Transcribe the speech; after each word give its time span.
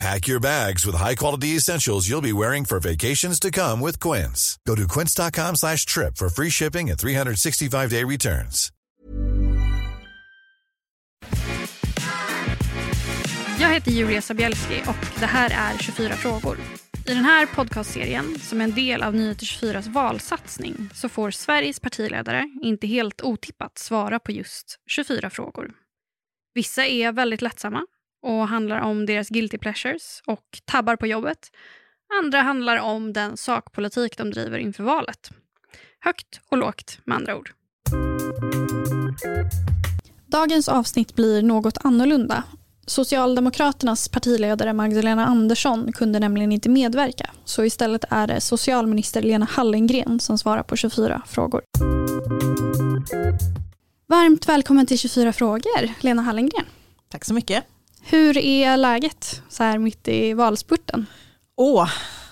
Pack 0.00 0.28
your 0.28 0.40
bags 0.40 0.84
with 0.86 0.96
high-quality 0.96 1.56
essentials 1.56 2.08
you'll 2.08 2.20
be 2.20 2.32
wearing 2.32 2.64
for 2.64 2.80
vacations 2.80 3.38
to 3.40 3.50
come 3.50 3.80
with 3.80 4.00
Quince. 4.00 4.58
Go 4.66 4.74
to 4.74 4.88
quince.com 4.88 5.56
slash 5.56 5.86
trip 5.86 6.16
for 6.16 6.28
free 6.28 6.50
shipping 6.50 6.90
and 6.90 6.98
365-day 6.98 8.04
returns. 8.04 8.70
Jag 13.60 13.68
heter 13.68 13.90
Julia 13.90 14.22
Sabielski 14.22 14.82
och 14.88 15.20
det 15.20 15.26
här 15.26 15.72
är 15.74 15.78
24 15.78 16.16
frågor. 16.16 16.58
I 17.06 17.14
den 17.14 17.24
här 17.24 17.46
podcastserien, 17.46 18.38
som 18.38 18.60
är 18.60 18.64
en 18.64 18.74
del 18.74 19.02
av 19.02 19.14
Nyheter 19.14 19.46
24s 19.46 19.92
valsatsning, 19.92 20.90
så 20.94 21.08
får 21.08 21.30
Sveriges 21.30 21.80
partiledare, 21.80 22.44
inte 22.62 22.86
helt 22.86 23.20
otippat, 23.20 23.78
svara 23.78 24.18
på 24.18 24.32
just 24.32 24.78
24 24.86 25.30
frågor. 25.30 25.70
Vissa 26.54 26.86
är 26.86 27.12
väldigt 27.12 27.42
lättsamma 27.42 27.86
och 28.24 28.48
handlar 28.48 28.80
om 28.80 29.06
deras 29.06 29.28
guilty 29.28 29.58
pleasures 29.58 30.22
och 30.26 30.44
tabbar 30.64 30.96
på 30.96 31.06
jobbet. 31.06 31.50
Andra 32.22 32.40
handlar 32.40 32.78
om 32.78 33.12
den 33.12 33.36
sakpolitik 33.36 34.18
de 34.18 34.30
driver 34.30 34.58
inför 34.58 34.84
valet. 34.84 35.30
Högt 36.00 36.40
och 36.48 36.58
lågt 36.58 36.98
med 37.04 37.16
andra 37.16 37.36
ord. 37.36 37.50
Dagens 40.26 40.68
avsnitt 40.68 41.14
blir 41.14 41.42
något 41.42 41.78
annorlunda. 41.84 42.42
Socialdemokraternas 42.86 44.08
partiledare 44.08 44.72
Magdalena 44.72 45.26
Andersson 45.26 45.92
kunde 45.92 46.18
nämligen 46.18 46.52
inte 46.52 46.68
medverka 46.68 47.30
så 47.44 47.64
istället 47.64 48.04
är 48.10 48.26
det 48.26 48.40
socialminister 48.40 49.22
Lena 49.22 49.48
Hallengren 49.50 50.20
som 50.20 50.38
svarar 50.38 50.62
på 50.62 50.76
24 50.76 51.22
frågor. 51.26 51.62
Varmt 54.06 54.48
välkommen 54.48 54.86
till 54.86 54.98
24 54.98 55.32
frågor, 55.32 56.02
Lena 56.04 56.22
Hallengren. 56.22 56.64
Tack 57.08 57.24
så 57.24 57.34
mycket. 57.34 57.64
Hur 58.06 58.38
är 58.38 58.76
läget 58.76 59.42
så 59.48 59.64
här 59.64 59.78
mitt 59.78 60.08
i 60.08 60.34
valspurten? 60.34 61.06
Åh, 61.56 61.90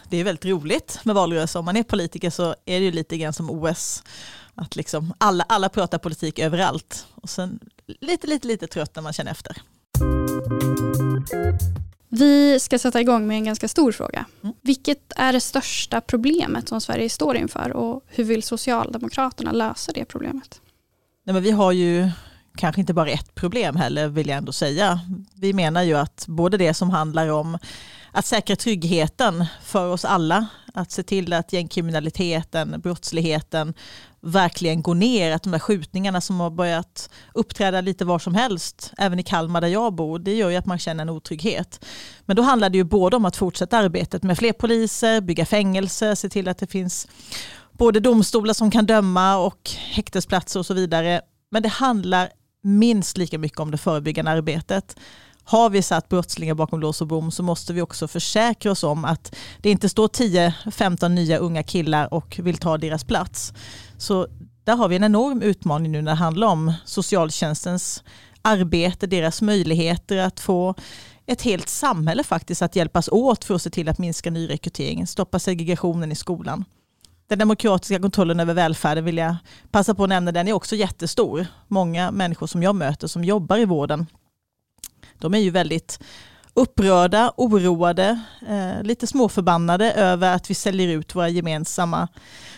det 0.09 0.17
är 0.17 0.25
väldigt 0.25 0.45
roligt 0.45 1.01
med 1.03 1.15
valrörelse. 1.15 1.59
Om 1.59 1.65
man 1.65 1.77
är 1.77 1.83
politiker 1.83 2.31
så 2.31 2.55
är 2.65 2.81
det 2.81 2.85
ju 2.85 2.93
lite 2.93 3.19
grann 3.19 3.33
som 3.33 3.51
OS. 3.51 4.03
Att 4.55 4.77
liksom 4.77 5.15
alla, 5.19 5.45
alla 5.49 5.69
pratar 5.69 5.99
politik 5.99 6.39
överallt. 6.39 7.07
Och 7.15 7.31
sen 7.31 7.61
lite, 7.87 8.27
lite, 8.27 8.49
lite 8.49 8.67
trött 8.67 8.95
när 8.95 9.03
man 9.03 9.13
känner 9.13 9.31
efter. 9.31 9.63
Vi 12.09 12.61
ska 12.61 12.79
sätta 12.79 13.01
igång 13.01 13.27
med 13.27 13.37
en 13.37 13.45
ganska 13.45 13.69
stor 13.69 13.93
fråga. 13.93 14.25
Mm. 14.43 14.55
Vilket 14.61 15.13
är 15.17 15.33
det 15.33 15.41
största 15.41 16.01
problemet 16.01 16.69
som 16.69 16.81
Sverige 16.81 17.09
står 17.09 17.37
inför 17.37 17.73
och 17.73 18.05
hur 18.07 18.25
vill 18.25 18.43
Socialdemokraterna 18.43 19.53
lösa 19.53 19.93
det 19.93 20.05
problemet? 20.05 20.61
Nej, 21.25 21.35
men 21.35 21.43
vi 21.43 21.51
har 21.51 21.73
ju 21.73 22.11
kanske 22.57 22.81
inte 22.81 22.95
bara 22.95 23.11
ett 23.11 23.35
problem 23.35 23.77
heller 23.77 24.09
vill 24.09 24.29
jag 24.29 24.39
ändå 24.39 24.53
säga. 24.53 25.01
Vi 25.35 25.53
menar 25.53 25.83
ju 25.83 25.95
att 25.95 26.25
både 26.29 26.57
det 26.57 26.75
som 26.75 26.91
handlar 26.91 27.29
om 27.29 27.59
att 28.13 28.27
säkra 28.27 28.57
tryggheten 28.57 29.45
för 29.63 29.89
oss 29.89 30.05
alla, 30.05 30.47
att 30.75 30.91
se 30.91 31.03
till 31.03 31.33
att 31.33 31.53
gängkriminaliteten, 31.53 32.81
brottsligheten 32.81 33.75
verkligen 34.21 34.83
går 34.83 34.95
ner, 34.95 35.33
att 35.33 35.43
de 35.43 35.53
här 35.53 35.61
skjutningarna 35.61 36.21
som 36.21 36.41
har 36.41 36.51
börjat 36.51 37.11
uppträda 37.35 37.81
lite 37.81 38.05
var 38.05 38.19
som 38.19 38.35
helst, 38.35 38.93
även 38.99 39.19
i 39.19 39.23
Kalmar 39.23 39.61
där 39.61 39.69
jag 39.69 39.95
bor, 39.95 40.19
det 40.19 40.35
gör 40.35 40.51
ju 40.51 40.57
att 40.57 40.67
man 40.67 40.79
känner 40.79 41.03
en 41.03 41.11
otrygghet. 41.11 41.85
Men 42.27 42.37
då 42.37 42.43
handlar 42.43 42.71
det 42.71 42.79
ju 42.79 42.85
både 42.85 43.17
om 43.17 43.25
att 43.25 43.37
fortsätta 43.37 43.79
arbetet 43.79 44.23
med 44.23 44.39
fler 44.39 44.53
poliser, 44.53 45.21
bygga 45.21 45.47
fängelser, 45.47 46.15
se 46.15 46.29
till 46.29 46.49
att 46.49 46.59
det 46.59 46.67
finns 46.67 47.09
både 47.73 48.01
domstolar 48.01 48.55
som 48.55 48.71
kan 48.71 48.87
döma 48.87 49.37
och 49.37 49.71
häktesplatser 49.91 50.61
och 50.61 50.67
så 50.67 50.75
vidare. 50.75 51.21
Men 51.51 51.63
det 51.63 51.69
handlar 51.69 52.31
minst 52.63 53.17
lika 53.17 53.39
mycket 53.39 53.61
om 53.61 53.71
det 53.71 53.79
förebyggande 53.79 54.31
arbetet. 54.31 54.97
Har 55.45 55.71
vi 55.71 55.83
satt 55.83 56.09
brottslingar 56.09 56.55
bakom 56.55 56.81
lås 56.81 57.01
och 57.01 57.07
bom 57.07 57.31
så 57.31 57.43
måste 57.43 57.73
vi 57.73 57.83
också 57.83 58.09
försäkra 58.09 58.73
oss 58.73 58.85
om 58.85 59.05
att 59.05 59.35
det 59.61 59.71
inte 59.71 59.89
står 59.89 60.09
10-15 60.09 61.09
nya 61.09 61.39
unga 61.39 61.63
killar 61.63 62.15
och 62.15 62.41
vill 62.43 62.59
ta 62.59 62.79
deras 62.79 63.05
plats. 63.05 63.53
Så 63.99 64.27
där 64.65 64.77
har 64.77 64.89
vi 64.89 64.97
en 64.97 65.05
enorm 65.05 65.43
utmaning 65.43 65.93
nu 65.93 66.03
när 66.03 66.13
det 66.13 66.19
handlar 66.19 66.47
om 66.47 66.73
socialtjänstens 66.85 68.05
arbete, 68.43 69.07
deras 69.07 69.43
möjligheter 69.43 70.17
att 70.17 70.41
få 70.41 70.75
ett 71.27 71.43
helt 71.43 71.69
samhälle 71.69 72.25
faktiskt 72.25 72.63
att 72.63 72.77
hjälpas 72.77 73.09
åt 73.09 73.45
för 73.45 73.55
att 73.55 73.63
se 73.63 73.71
till 73.71 73.89
att 73.89 73.99
minska 73.99 74.31
nyrekryteringen, 74.31 75.07
stoppa 75.07 75.39
segregationen 75.39 76.13
i 76.13 76.15
skolan. 76.15 76.65
Den 77.33 77.39
demokratiska 77.39 78.01
kontrollen 78.01 78.41
över 78.41 78.55
välfärden 78.55 79.05
vill 79.05 79.17
jag 79.17 79.37
passa 79.71 79.95
på 79.95 80.03
att 80.03 80.09
nämna, 80.09 80.33
den 80.33 80.49
är 80.49 80.53
också 80.53 80.77
jättestor. 80.77 81.47
Många 81.69 82.11
människor 82.11 82.47
som 82.47 82.63
jag 82.63 82.75
möter 82.75 83.07
som 83.07 83.25
jobbar 83.25 83.59
i 83.59 83.65
vården, 83.65 84.07
de 85.19 85.35
är 85.35 85.39
ju 85.39 85.51
väldigt 85.51 86.01
upprörda, 86.55 87.33
oroade, 87.37 88.21
eh, 88.49 88.83
lite 88.83 89.07
småförbannade 89.07 89.93
över 89.93 90.35
att 90.35 90.51
vi 90.51 90.55
säljer 90.55 90.89
ut 90.89 91.15
våra 91.15 91.29
gemensamma, 91.29 92.09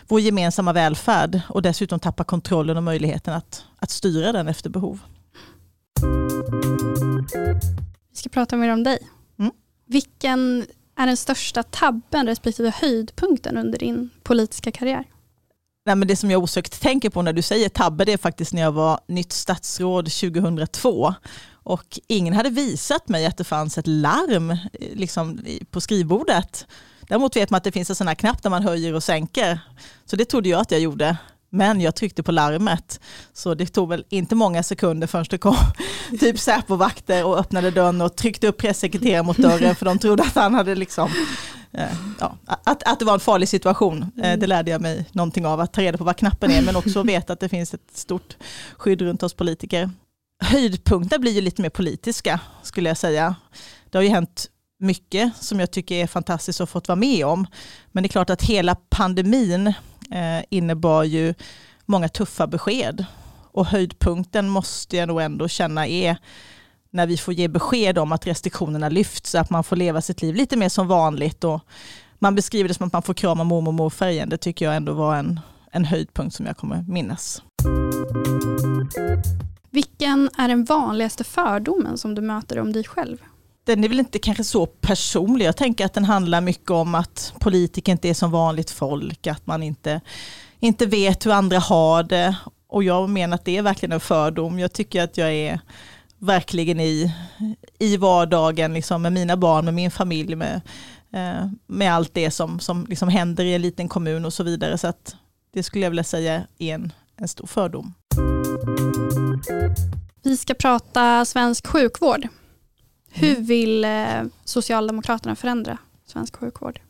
vår 0.08 0.20
gemensamma 0.20 0.72
välfärd 0.72 1.40
och 1.48 1.62
dessutom 1.62 2.00
tappar 2.00 2.24
kontrollen 2.24 2.76
och 2.76 2.82
möjligheten 2.82 3.34
att, 3.34 3.64
att 3.76 3.90
styra 3.90 4.32
den 4.32 4.48
efter 4.48 4.70
behov. 4.70 5.00
Vi 8.10 8.16
ska 8.16 8.28
prata 8.28 8.56
mer 8.56 8.72
om 8.72 8.84
dig. 8.84 8.98
Mm. 9.38 9.52
Vilken 9.86 10.66
är 10.96 11.06
den 11.06 11.16
största 11.16 11.62
tabben 11.62 12.26
respektive 12.26 12.72
höjdpunkten 12.76 13.56
under 13.56 13.78
din 13.78 14.10
politiska 14.22 14.72
karriär? 14.72 15.04
Nej, 15.86 15.96
men 15.96 16.08
det 16.08 16.16
som 16.16 16.30
jag 16.30 16.42
osökt 16.42 16.80
tänker 16.80 17.10
på 17.10 17.22
när 17.22 17.32
du 17.32 17.42
säger 17.42 17.68
tabbe, 17.68 18.04
det 18.04 18.12
är 18.12 18.18
faktiskt 18.18 18.52
när 18.52 18.62
jag 18.62 18.72
var 18.72 19.00
nytt 19.06 19.32
statsråd 19.32 20.10
2002 20.10 21.14
och 21.52 22.00
ingen 22.06 22.34
hade 22.34 22.50
visat 22.50 23.08
mig 23.08 23.26
att 23.26 23.36
det 23.36 23.44
fanns 23.44 23.78
ett 23.78 23.86
larm 23.86 24.50
eh, 24.50 24.58
liksom, 24.94 25.40
på 25.70 25.80
skrivbordet. 25.80 26.66
Däremot 27.00 27.36
vet 27.36 27.50
man 27.50 27.58
att 27.58 27.64
det 27.64 27.72
finns 27.72 27.90
en 27.90 27.96
sån 27.96 28.08
här 28.08 28.14
knapp 28.14 28.42
där 28.42 28.50
man 28.50 28.62
höjer 28.62 28.94
och 28.94 29.02
sänker. 29.02 29.60
Så 30.04 30.16
det 30.16 30.24
trodde 30.24 30.48
jag 30.48 30.60
att 30.60 30.70
jag 30.70 30.80
gjorde. 30.80 31.16
Men 31.54 31.80
jag 31.80 31.94
tryckte 31.94 32.22
på 32.22 32.32
larmet. 32.32 33.00
Så 33.32 33.54
det 33.54 33.66
tog 33.66 33.88
väl 33.88 34.04
inte 34.08 34.34
många 34.34 34.62
sekunder 34.62 35.06
förrän 35.06 35.24
det 35.30 35.38
kom 35.38 35.56
typ 36.20 36.38
Säpo-vakter 36.38 37.24
och 37.24 37.38
öppnade 37.38 37.70
dörren 37.70 38.00
och 38.00 38.16
tryckte 38.16 38.48
upp 38.48 38.58
pressekreteraren 38.58 39.26
mot 39.26 39.36
dörren 39.36 39.74
för 39.74 39.84
de 39.84 39.98
trodde 39.98 40.22
att 40.22 40.34
han 40.34 40.54
hade 40.54 40.74
liksom 40.74 41.10
eh, 41.72 41.88
Ja, 42.20 42.36
att, 42.44 42.82
att 42.82 42.98
det 42.98 43.04
var 43.04 43.14
en 43.14 43.20
farlig 43.20 43.48
situation, 43.48 44.10
mm. 44.16 44.40
det 44.40 44.46
lärde 44.46 44.70
jag 44.70 44.80
mig 44.80 45.06
någonting 45.12 45.46
av, 45.46 45.60
att 45.60 45.72
ta 45.72 45.80
reda 45.80 45.98
på 45.98 46.04
vad 46.04 46.16
knappen 46.16 46.50
är, 46.50 46.62
men 46.62 46.76
också 46.76 47.02
veta 47.06 47.32
att 47.32 47.40
det 47.40 47.48
finns 47.48 47.74
ett 47.74 47.90
stort 47.94 48.36
skydd 48.76 49.02
runt 49.02 49.22
oss 49.22 49.34
politiker 49.34 49.90
höjdpunkter 50.44 51.18
blir 51.18 51.32
ju 51.32 51.40
lite 51.40 51.62
mer 51.62 51.70
politiska 51.70 52.40
skulle 52.62 52.90
jag 52.90 52.96
säga. 52.96 53.34
Det 53.90 53.98
har 53.98 54.02
ju 54.02 54.08
hänt 54.08 54.46
mycket 54.78 55.36
som 55.40 55.60
jag 55.60 55.70
tycker 55.70 55.94
är 55.94 56.06
fantastiskt 56.06 56.60
att 56.60 56.68
ha 56.68 56.72
fått 56.72 56.88
vara 56.88 56.96
med 56.96 57.26
om. 57.26 57.46
Men 57.92 58.02
det 58.02 58.06
är 58.06 58.08
klart 58.10 58.30
att 58.30 58.42
hela 58.42 58.74
pandemin 58.74 59.66
eh, 59.66 59.74
Eh, 60.10 60.44
innebar 60.50 61.04
ju 61.04 61.34
många 61.86 62.08
tuffa 62.08 62.46
besked. 62.46 63.04
Och 63.52 63.66
höjdpunkten 63.66 64.48
måste 64.48 64.96
jag 64.96 65.08
nog 65.08 65.20
ändå 65.20 65.48
känna 65.48 65.86
är 65.86 66.16
när 66.90 67.06
vi 67.06 67.16
får 67.16 67.34
ge 67.34 67.48
besked 67.48 67.98
om 67.98 68.12
att 68.12 68.26
restriktionerna 68.26 68.88
lyfts, 68.88 69.30
så 69.30 69.38
att 69.38 69.50
man 69.50 69.64
får 69.64 69.76
leva 69.76 70.00
sitt 70.00 70.22
liv 70.22 70.34
lite 70.34 70.56
mer 70.56 70.68
som 70.68 70.88
vanligt. 70.88 71.44
Och 71.44 71.60
man 72.18 72.34
beskriver 72.34 72.68
det 72.68 72.74
som 72.74 72.86
att 72.86 72.92
man 72.92 73.02
får 73.02 73.14
krama 73.14 73.44
mormor 73.44 73.68
och 73.68 73.74
morfar 73.74 74.08
igen. 74.08 74.28
Det 74.28 74.36
tycker 74.36 74.64
jag 74.64 74.76
ändå 74.76 74.92
var 74.92 75.16
en, 75.16 75.40
en 75.70 75.84
höjdpunkt 75.84 76.34
som 76.34 76.46
jag 76.46 76.56
kommer 76.56 76.84
minnas. 76.88 77.42
Vilken 79.70 80.30
är 80.38 80.48
den 80.48 80.64
vanligaste 80.64 81.24
fördomen 81.24 81.98
som 81.98 82.14
du 82.14 82.22
möter 82.22 82.58
om 82.58 82.72
dig 82.72 82.84
själv? 82.84 83.18
Den 83.64 83.84
är 83.84 83.88
väl 83.88 83.98
inte 83.98 84.18
kanske 84.18 84.44
så 84.44 84.66
personlig. 84.66 85.46
Jag 85.46 85.56
tänker 85.56 85.86
att 85.86 85.94
den 85.94 86.04
handlar 86.04 86.40
mycket 86.40 86.70
om 86.70 86.94
att 86.94 87.34
politiker 87.40 87.92
inte 87.92 88.08
är 88.08 88.14
som 88.14 88.30
vanligt 88.30 88.70
folk, 88.70 89.26
att 89.26 89.46
man 89.46 89.62
inte, 89.62 90.00
inte 90.60 90.86
vet 90.86 91.26
hur 91.26 91.32
andra 91.32 91.58
har 91.58 92.02
det. 92.02 92.36
Och 92.66 92.84
jag 92.84 93.08
menar 93.08 93.34
att 93.34 93.44
det 93.44 93.56
är 93.56 93.62
verkligen 93.62 93.92
en 93.92 94.00
fördom. 94.00 94.58
Jag 94.58 94.72
tycker 94.72 95.02
att 95.02 95.16
jag 95.16 95.32
är 95.32 95.60
verkligen 96.18 96.80
i, 96.80 97.14
i 97.78 97.96
vardagen 97.96 98.74
liksom, 98.74 99.02
med 99.02 99.12
mina 99.12 99.36
barn, 99.36 99.64
med 99.64 99.74
min 99.74 99.90
familj, 99.90 100.36
med, 100.36 100.60
eh, 101.12 101.48
med 101.66 101.94
allt 101.94 102.14
det 102.14 102.30
som, 102.30 102.60
som 102.60 102.86
liksom 102.88 103.08
händer 103.08 103.44
i 103.44 103.54
en 103.54 103.62
liten 103.62 103.88
kommun 103.88 104.24
och 104.24 104.32
så 104.32 104.42
vidare. 104.42 104.78
Så 104.78 104.86
att 104.86 105.16
det 105.52 105.62
skulle 105.62 105.84
jag 105.84 105.90
vilja 105.90 106.04
säga 106.04 106.42
är 106.58 106.74
en, 106.74 106.92
en 107.16 107.28
stor 107.28 107.46
fördom. 107.46 107.94
Vi 110.22 110.36
ska 110.36 110.54
prata 110.54 111.24
svensk 111.24 111.66
sjukvård. 111.66 112.28
Hur 113.16 113.30
mm. 113.30 113.44
vill 113.44 113.84
eh, 113.84 114.22
Socialdemokraterna 114.44 115.36
förändra 115.36 115.78
svensk 116.06 116.36
sjukvård? 116.36 116.80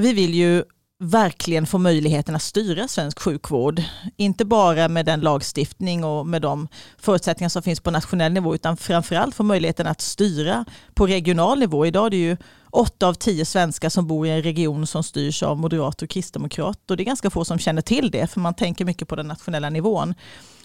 Vi 0.00 0.12
vill 0.12 0.34
ju 0.34 0.64
verkligen 1.00 1.66
få 1.66 1.78
möjligheten 1.78 2.34
att 2.34 2.42
styra 2.42 2.88
svensk 2.88 3.18
sjukvård. 3.20 3.82
Inte 4.16 4.44
bara 4.44 4.88
med 4.88 5.06
den 5.06 5.20
lagstiftning 5.20 6.04
och 6.04 6.26
med 6.26 6.42
de 6.42 6.68
förutsättningar 6.98 7.48
som 7.48 7.62
finns 7.62 7.80
på 7.80 7.90
nationell 7.90 8.32
nivå 8.32 8.54
utan 8.54 8.76
framförallt 8.76 9.34
få 9.34 9.42
möjligheten 9.42 9.86
att 9.86 10.00
styra 10.00 10.64
på 10.94 11.06
regional 11.06 11.58
nivå. 11.58 11.86
Idag 11.86 12.06
är 12.06 12.10
det 12.10 12.16
ju 12.16 12.36
åtta 12.70 13.08
av 13.08 13.14
tio 13.14 13.44
svenskar 13.44 13.88
som 13.88 14.06
bor 14.06 14.26
i 14.26 14.30
en 14.30 14.42
region 14.42 14.86
som 14.86 15.02
styrs 15.02 15.42
av 15.42 15.58
moderater 15.58 16.06
och 16.06 16.10
kristdemokrater. 16.10 16.94
Och 16.94 16.96
det 16.96 17.02
är 17.02 17.04
ganska 17.04 17.30
få 17.30 17.44
som 17.44 17.58
känner 17.58 17.82
till 17.82 18.10
det 18.10 18.26
för 18.26 18.40
man 18.40 18.54
tänker 18.54 18.84
mycket 18.84 19.08
på 19.08 19.16
den 19.16 19.28
nationella 19.28 19.70
nivån. 19.70 20.14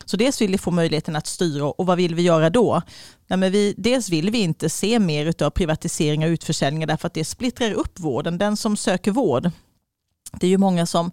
Så 0.05 0.17
dels 0.17 0.41
vill 0.41 0.51
vi 0.51 0.57
få 0.57 0.71
möjligheten 0.71 1.15
att 1.15 1.27
styra 1.27 1.65
och 1.65 1.85
vad 1.85 1.97
vill 1.97 2.15
vi 2.15 2.21
göra 2.21 2.49
då? 2.49 2.81
Ja, 3.27 3.37
men 3.37 3.51
vi, 3.51 3.73
dels 3.77 4.09
vill 4.09 4.29
vi 4.29 4.37
inte 4.37 4.69
se 4.69 4.99
mer 4.99 5.43
av 5.43 5.49
privatisering 5.49 6.23
och 6.23 6.27
utförsäljningar 6.27 6.87
därför 6.87 7.07
att 7.07 7.13
det 7.13 7.25
splittrar 7.25 7.71
upp 7.71 7.99
vården. 7.99 8.37
Den 8.37 8.57
som 8.57 8.77
söker 8.77 9.11
vård 9.11 9.51
det 10.39 10.47
är 10.47 10.49
ju 10.49 10.57
många 10.57 10.85
som 10.85 11.11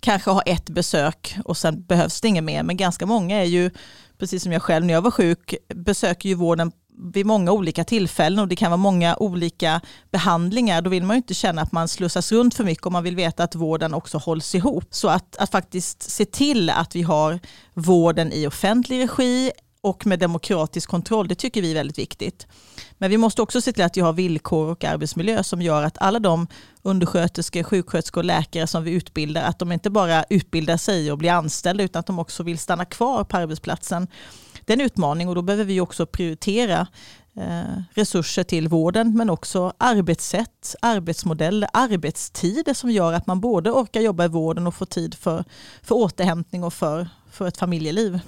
kanske 0.00 0.30
har 0.30 0.42
ett 0.46 0.70
besök 0.70 1.36
och 1.44 1.56
sen 1.56 1.82
behövs 1.82 2.20
det 2.20 2.28
inget 2.28 2.44
mer. 2.44 2.62
Men 2.62 2.76
ganska 2.76 3.06
många 3.06 3.36
är 3.36 3.44
ju, 3.44 3.70
precis 4.18 4.42
som 4.42 4.52
jag 4.52 4.62
själv 4.62 4.86
när 4.86 4.94
jag 4.94 5.02
var 5.02 5.10
sjuk, 5.10 5.54
besöker 5.74 6.28
ju 6.28 6.34
vården 6.34 6.72
vid 7.14 7.26
många 7.26 7.52
olika 7.52 7.84
tillfällen 7.84 8.38
och 8.38 8.48
det 8.48 8.56
kan 8.56 8.70
vara 8.70 8.76
många 8.76 9.16
olika 9.16 9.80
behandlingar. 10.10 10.82
Då 10.82 10.90
vill 10.90 11.04
man 11.04 11.16
ju 11.16 11.18
inte 11.18 11.34
känna 11.34 11.62
att 11.62 11.72
man 11.72 11.88
slussas 11.88 12.32
runt 12.32 12.54
för 12.54 12.64
mycket 12.64 12.86
och 12.86 12.92
man 12.92 13.04
vill 13.04 13.16
veta 13.16 13.44
att 13.44 13.54
vården 13.54 13.94
också 13.94 14.18
hålls 14.18 14.54
ihop. 14.54 14.84
Så 14.90 15.08
att, 15.08 15.36
att 15.36 15.50
faktiskt 15.50 16.02
se 16.02 16.24
till 16.24 16.70
att 16.70 16.96
vi 16.96 17.02
har 17.02 17.40
vården 17.74 18.32
i 18.32 18.46
offentlig 18.46 19.02
regi 19.02 19.50
och 19.80 20.06
med 20.06 20.18
demokratisk 20.18 20.90
kontroll, 20.90 21.28
det 21.28 21.34
tycker 21.34 21.62
vi 21.62 21.70
är 21.70 21.74
väldigt 21.74 21.98
viktigt. 21.98 22.46
Men 22.98 23.10
vi 23.10 23.18
måste 23.18 23.42
också 23.42 23.60
se 23.60 23.72
till 23.72 23.84
att 23.84 23.96
vi 23.96 24.00
har 24.00 24.12
villkor 24.12 24.70
och 24.70 24.84
arbetsmiljö 24.84 25.42
som 25.42 25.62
gör 25.62 25.82
att 25.82 25.98
alla 25.98 26.18
de 26.18 26.46
undersköterskor, 26.82 27.62
sjuksköterskor 27.62 28.20
och 28.20 28.24
läkare 28.24 28.66
som 28.66 28.84
vi 28.84 28.90
utbildar, 28.90 29.42
att 29.42 29.58
de 29.58 29.72
inte 29.72 29.90
bara 29.90 30.24
utbildar 30.30 30.76
sig 30.76 31.12
och 31.12 31.18
blir 31.18 31.30
anställda 31.30 31.84
utan 31.84 32.00
att 32.00 32.06
de 32.06 32.18
också 32.18 32.42
vill 32.42 32.58
stanna 32.58 32.84
kvar 32.84 33.24
på 33.24 33.36
arbetsplatsen. 33.36 34.08
Det 34.68 34.72
är 34.72 34.76
en 34.76 34.84
utmaning 34.84 35.28
och 35.28 35.34
då 35.34 35.42
behöver 35.42 35.64
vi 35.64 35.80
också 35.80 36.06
prioritera 36.06 36.86
eh, 37.36 37.82
resurser 37.90 38.44
till 38.44 38.68
vården 38.68 39.16
men 39.16 39.30
också 39.30 39.72
arbetssätt, 39.78 40.74
arbetsmodeller, 40.82 41.68
arbetstider 41.72 42.74
som 42.74 42.90
gör 42.90 43.12
att 43.12 43.26
man 43.26 43.40
både 43.40 43.70
orkar 43.70 44.00
jobba 44.00 44.24
i 44.24 44.28
vården 44.28 44.66
och 44.66 44.74
får 44.74 44.86
tid 44.86 45.14
för, 45.14 45.44
för 45.82 45.94
återhämtning 45.94 46.64
och 46.64 46.74
för, 46.74 47.08
för 47.30 47.48
ett 47.48 47.56
familjeliv. 47.56 48.20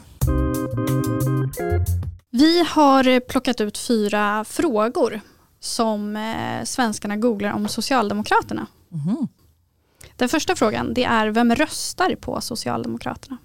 Vi 2.31 2.65
har 2.69 3.21
plockat 3.21 3.61
ut 3.61 3.79
fyra 3.79 4.45
frågor 4.45 5.21
som 5.61 6.17
eh, 6.17 6.65
svenskarna 6.65 7.17
googlar 7.17 7.53
om 7.53 7.69
Socialdemokraterna. 7.69 8.67
Mm. 8.93 9.29
Den 10.17 10.29
första 10.29 10.57
frågan 10.57 10.95
det 10.95 11.05
är 11.05 11.29
vem 11.29 11.55
röstar 11.55 12.15
på 12.15 12.41
Socialdemokraterna? 12.41 13.39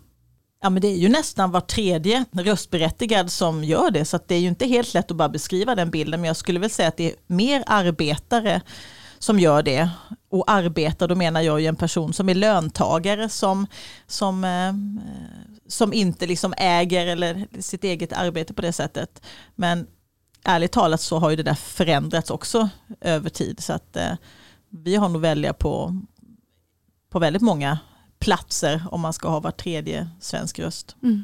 Ja, 0.66 0.70
men 0.70 0.82
det 0.82 0.88
är 0.88 0.98
ju 0.98 1.10
nästan 1.10 1.52
var 1.52 1.62
tredje 1.62 2.26
röstberättigad 2.32 3.32
som 3.32 3.64
gör 3.64 3.92
det, 3.92 4.06
så 4.06 4.20
det 4.28 4.36
är 4.36 4.40
ju 4.40 4.48
inte 4.48 4.68
helt 4.68 4.94
lätt 4.94 5.12
att 5.12 5.18
bara 5.18 5.30
beskriva 5.30 5.76
den 5.76 5.90
bilden, 5.90 6.22
men 6.22 6.28
jag 6.28 6.38
skulle 6.38 6.60
väl 6.60 6.70
säga 6.70 6.88
att 6.88 6.98
det 6.98 7.12
är 7.12 7.16
mer 7.28 7.64
arbetare 7.68 8.62
som 9.20 9.40
gör 9.40 9.64
det. 9.64 9.90
Och 10.30 10.52
arbetar, 10.52 11.08
då 11.08 11.16
menar 11.16 11.42
jag 11.42 11.62
ju 11.62 11.68
en 11.68 11.76
person 11.76 12.14
som 12.14 12.30
är 12.30 12.36
löntagare 12.36 13.30
som, 13.30 13.68
som 14.08 14.44
eh, 14.44 14.74
som 15.68 15.94
inte 15.94 16.28
liksom 16.28 16.54
äger 16.58 17.08
eller 17.08 17.48
sitt 17.60 17.84
eget 17.84 18.14
arbete 18.14 18.54
på 18.54 18.62
det 18.62 18.74
sättet. 18.74 19.22
Men 19.56 19.88
ärligt 20.44 20.72
talat 20.72 21.02
så 21.02 21.20
har 21.20 21.30
ju 21.30 21.36
det 21.36 21.44
där 21.44 21.56
förändrats 21.56 22.30
också 22.30 22.70
över 23.02 23.30
tid. 23.30 23.60
Så 23.60 23.74
att 23.74 23.96
eh, 23.96 24.14
vi 24.70 24.96
har 24.96 25.10
nog 25.10 25.22
välja 25.22 25.54
på, 25.54 26.02
på 27.10 27.20
väldigt 27.20 27.42
många 27.42 27.80
platser 28.26 28.84
om 28.92 29.02
man 29.02 29.14
ska 29.14 29.30
ha 29.30 29.40
var 29.40 29.52
tredje 29.52 30.10
svensk 30.20 30.60
röst. 30.60 30.96
Mm. 31.04 31.24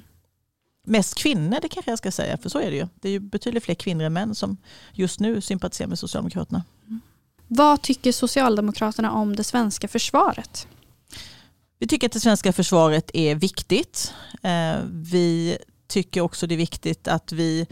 Mest 0.88 1.16
kvinnor, 1.16 1.58
det 1.62 1.70
kanske 1.70 1.92
jag 1.92 1.98
ska 1.98 2.12
säga, 2.12 2.38
för 2.38 2.50
så 2.50 2.60
är 2.60 2.72
det 2.72 2.78
ju. 2.78 2.88
Det 2.96 3.08
är 3.08 3.12
ju 3.12 3.20
betydligt 3.20 3.64
fler 3.64 3.76
kvinnor 3.76 4.06
än 4.06 4.14
män 4.14 4.36
som 4.36 4.58
just 4.92 5.20
nu 5.20 5.42
sympatiserar 5.42 5.88
med 5.88 6.00
Socialdemokraterna. 6.00 6.64
Mm. 6.88 7.02
Vad 7.48 7.82
tycker 7.82 8.12
Socialdemokraterna 8.12 9.12
om 9.12 9.36
det 9.36 9.44
svenska 9.44 9.88
försvaret? 9.88 10.68
Vi 11.80 11.88
tycker 11.88 12.08
att 12.08 12.14
det 12.14 12.20
svenska 12.20 12.54
försvaret 12.54 13.12
är 13.14 13.36
viktigt. 13.36 14.14
Eh, 14.42 14.76
vi 14.90 15.58
tycker 15.88 16.22
också 16.22 16.48
det 16.48 16.56
är 16.56 16.58
viktigt 16.58 17.08
att 17.08 17.32
vi 17.32 17.68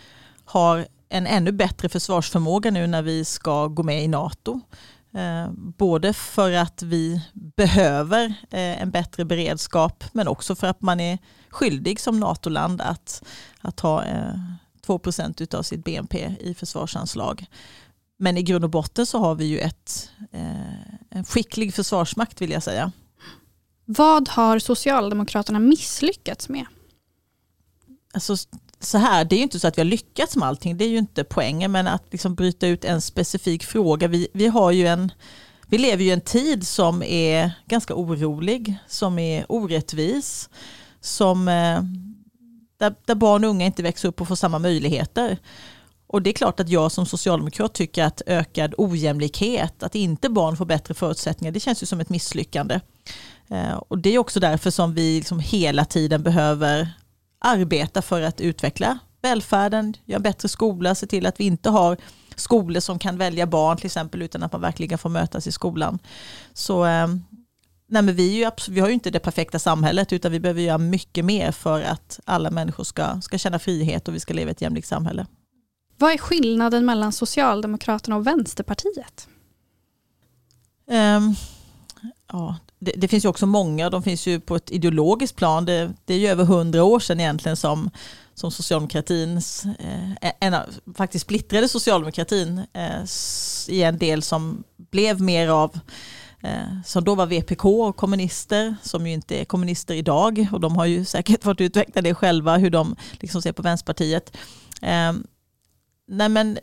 har 0.45 0.87
en 1.09 1.27
ännu 1.27 1.51
bättre 1.51 1.89
försvarsförmåga 1.89 2.71
nu 2.71 2.87
när 2.87 3.01
vi 3.01 3.25
ska 3.25 3.67
gå 3.67 3.83
med 3.83 4.03
i 4.03 4.07
NATO. 4.07 4.61
Eh, 5.13 5.51
både 5.55 6.13
för 6.13 6.51
att 6.51 6.83
vi 6.83 7.21
behöver 7.33 8.25
eh, 8.49 8.81
en 8.81 8.91
bättre 8.91 9.25
beredskap 9.25 10.03
men 10.13 10.27
också 10.27 10.55
för 10.55 10.67
att 10.67 10.81
man 10.81 10.99
är 10.99 11.17
skyldig 11.49 11.99
som 11.99 12.19
NATO-land 12.19 12.81
att, 12.81 13.23
att 13.61 13.79
ha 13.79 14.03
2% 14.87 15.55
av 15.55 15.63
sitt 15.63 15.83
BNP 15.83 16.35
i 16.39 16.53
försvarsanslag. 16.53 17.45
Men 18.17 18.37
i 18.37 18.43
grund 18.43 18.63
och 18.63 18.69
botten 18.69 19.05
så 19.05 19.19
har 19.19 19.35
vi 19.35 19.45
ju 19.45 19.59
ett, 19.59 20.11
en 21.09 21.25
skicklig 21.25 21.73
försvarsmakt 21.73 22.41
vill 22.41 22.51
jag 22.51 22.63
säga. 22.63 22.91
Vad 23.85 24.29
har 24.29 24.59
Socialdemokraterna 24.59 25.59
misslyckats 25.59 26.49
med? 26.49 26.65
Alltså, 28.13 28.35
så 28.79 28.97
här, 28.97 29.25
det 29.25 29.35
är 29.35 29.37
ju 29.37 29.43
inte 29.43 29.59
så 29.59 29.67
att 29.67 29.77
vi 29.77 29.81
har 29.81 29.89
lyckats 29.89 30.35
med 30.35 30.47
allting, 30.47 30.77
det 30.77 30.85
är 30.85 30.89
ju 30.89 30.97
inte 30.97 31.23
poängen, 31.23 31.71
men 31.71 31.87
att 31.87 32.03
liksom 32.11 32.35
bryta 32.35 32.67
ut 32.67 32.85
en 32.85 33.01
specifik 33.01 33.63
fråga. 33.63 34.07
Vi, 34.07 34.27
vi, 34.33 34.47
har 34.47 34.71
ju 34.71 34.87
en, 34.87 35.11
vi 35.67 35.77
lever 35.77 36.03
ju 36.03 36.09
i 36.09 36.13
en 36.13 36.21
tid 36.21 36.67
som 36.67 37.03
är 37.03 37.51
ganska 37.67 37.95
orolig, 37.95 38.75
som 38.87 39.19
är 39.19 39.45
orättvis, 39.49 40.49
som, 41.01 41.47
eh, 41.47 41.81
där, 42.79 42.95
där 43.05 43.15
barn 43.15 43.43
och 43.43 43.49
unga 43.49 43.65
inte 43.65 43.83
växer 43.83 44.07
upp 44.07 44.21
och 44.21 44.27
får 44.27 44.35
samma 44.35 44.59
möjligheter. 44.59 45.37
Och 46.07 46.21
det 46.21 46.29
är 46.29 46.33
klart 46.33 46.59
att 46.59 46.69
jag 46.69 46.91
som 46.91 47.05
socialdemokrat 47.05 47.73
tycker 47.73 48.03
att 48.03 48.21
ökad 48.25 48.73
ojämlikhet, 48.77 49.83
att 49.83 49.95
inte 49.95 50.29
barn 50.29 50.57
får 50.57 50.65
bättre 50.65 50.93
förutsättningar, 50.93 51.51
det 51.51 51.59
känns 51.59 51.83
ju 51.83 51.87
som 51.87 51.99
ett 51.99 52.09
misslyckande. 52.09 52.79
Eh, 53.47 53.73
och 53.73 53.97
det 53.97 54.09
är 54.09 54.17
också 54.17 54.39
därför 54.39 54.71
som 54.71 54.93
vi 54.93 55.15
liksom 55.15 55.39
hela 55.39 55.85
tiden 55.85 56.23
behöver 56.23 56.93
arbeta 57.39 58.01
för 58.01 58.21
att 58.21 58.41
utveckla 58.41 58.99
välfärden, 59.21 59.93
göra 60.05 60.19
bättre 60.19 60.49
skola, 60.49 60.95
se 60.95 61.07
till 61.07 61.25
att 61.25 61.39
vi 61.39 61.43
inte 61.43 61.69
har 61.69 61.97
skolor 62.35 62.79
som 62.79 62.99
kan 62.99 63.17
välja 63.17 63.47
barn 63.47 63.77
till 63.77 63.85
exempel 63.85 64.21
utan 64.21 64.43
att 64.43 64.51
man 64.51 64.61
verkligen 64.61 64.97
får 64.97 65.09
mötas 65.09 65.47
i 65.47 65.51
skolan. 65.51 65.99
Så 66.53 66.85
eh, 66.85 67.07
nej 67.87 68.01
men 68.01 68.15
vi, 68.15 68.37
ju, 68.37 68.51
vi 68.69 68.79
har 68.79 68.87
ju 68.87 68.93
inte 68.93 69.11
det 69.11 69.19
perfekta 69.19 69.59
samhället 69.59 70.13
utan 70.13 70.31
vi 70.31 70.39
behöver 70.39 70.61
göra 70.61 70.77
mycket 70.77 71.25
mer 71.25 71.51
för 71.51 71.81
att 71.81 72.19
alla 72.25 72.51
människor 72.51 72.83
ska, 72.83 73.21
ska 73.21 73.37
känna 73.37 73.59
frihet 73.59 74.07
och 74.07 74.15
vi 74.15 74.19
ska 74.19 74.33
leva 74.33 74.49
i 74.49 74.51
ett 74.51 74.61
jämlikt 74.61 74.87
samhälle. 74.87 75.25
Vad 75.97 76.11
är 76.11 76.17
skillnaden 76.17 76.85
mellan 76.85 77.11
Socialdemokraterna 77.11 78.15
och 78.15 78.27
Vänsterpartiet? 78.27 79.27
Um, 80.87 81.35
ja, 82.31 82.55
det, 82.79 82.91
det, 82.91 83.07
finns 83.07 83.25
ju 83.25 83.29
också 83.29 83.45
många, 83.45 83.89
de 83.89 84.03
finns 84.03 84.27
ju 84.27 84.39
på 84.39 84.55
ett 84.55 84.71
ideologiskt 84.71 85.35
plan. 85.35 85.65
Det, 85.65 85.93
det 86.05 86.13
är 86.13 86.17
ju 86.17 86.27
över 86.27 86.45
hundra 86.45 86.83
år 86.83 86.99
sedan 86.99 87.19
egentligen 87.19 87.55
som, 87.55 87.89
som 88.33 88.51
socialdemokratins, 88.51 89.65
eh, 89.65 90.31
en, 90.39 90.55
faktiskt 90.95 91.25
splittrade 91.25 91.67
socialdemokratin 91.67 92.61
eh, 92.73 93.03
i 93.67 93.83
en 93.83 93.97
del 93.97 94.21
som 94.21 94.63
blev 94.91 95.21
mer 95.21 95.47
av 95.47 95.79
eh, 96.43 96.81
som 96.85 97.03
då 97.03 97.15
var 97.15 97.25
VPK 97.25 97.65
och 97.65 97.95
kommunister, 97.95 98.75
som 98.81 99.07
ju 99.07 99.13
inte 99.13 99.41
är 99.41 99.45
kommunister 99.45 99.95
idag. 99.95 100.47
Och 100.51 100.59
de 100.59 100.75
har 100.75 100.85
ju 100.85 101.05
säkert 101.05 101.43
fått 101.43 101.61
utveckla 101.61 102.01
det 102.01 102.15
själva, 102.15 102.57
hur 102.57 102.69
de 102.69 102.95
liksom 103.11 103.41
ser 103.41 103.51
på 103.51 103.61
Vänsterpartiet. 103.61 104.37
Eh, 104.81 105.13
nej 106.07 106.29
men 106.29 106.57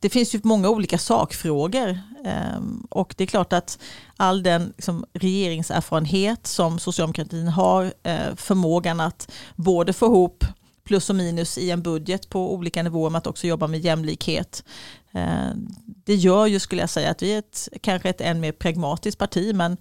det 0.00 0.10
finns 0.10 0.34
ju 0.34 0.40
många 0.42 0.68
olika 0.68 0.98
sakfrågor 0.98 1.98
ehm, 2.24 2.86
och 2.90 3.14
det 3.16 3.24
är 3.24 3.28
klart 3.28 3.52
att 3.52 3.78
all 4.16 4.42
den 4.42 4.72
liksom, 4.76 5.04
regeringserfarenhet 5.12 6.46
som 6.46 6.78
socialdemokratin 6.78 7.48
har, 7.48 7.92
eh, 8.02 8.34
förmågan 8.36 9.00
att 9.00 9.32
både 9.56 9.92
få 9.92 10.06
ihop 10.06 10.44
plus 10.84 11.10
och 11.10 11.16
minus 11.16 11.58
i 11.58 11.70
en 11.70 11.82
budget 11.82 12.28
på 12.28 12.54
olika 12.54 12.82
nivåer, 12.82 13.10
med 13.10 13.18
att 13.18 13.26
också 13.26 13.46
jobba 13.46 13.66
med 13.66 13.80
jämlikhet. 13.80 14.64
Eh, 15.12 15.50
det 15.84 16.14
gör 16.14 16.46
ju, 16.46 16.60
skulle 16.60 16.82
jag 16.82 16.90
säga, 16.90 17.10
att 17.10 17.22
vi 17.22 17.32
är 17.34 17.38
ett, 17.38 17.68
kanske 17.80 18.10
ett 18.10 18.20
än 18.20 18.40
mer 18.40 18.52
pragmatiskt 18.52 19.18
parti, 19.18 19.54
men 19.54 19.76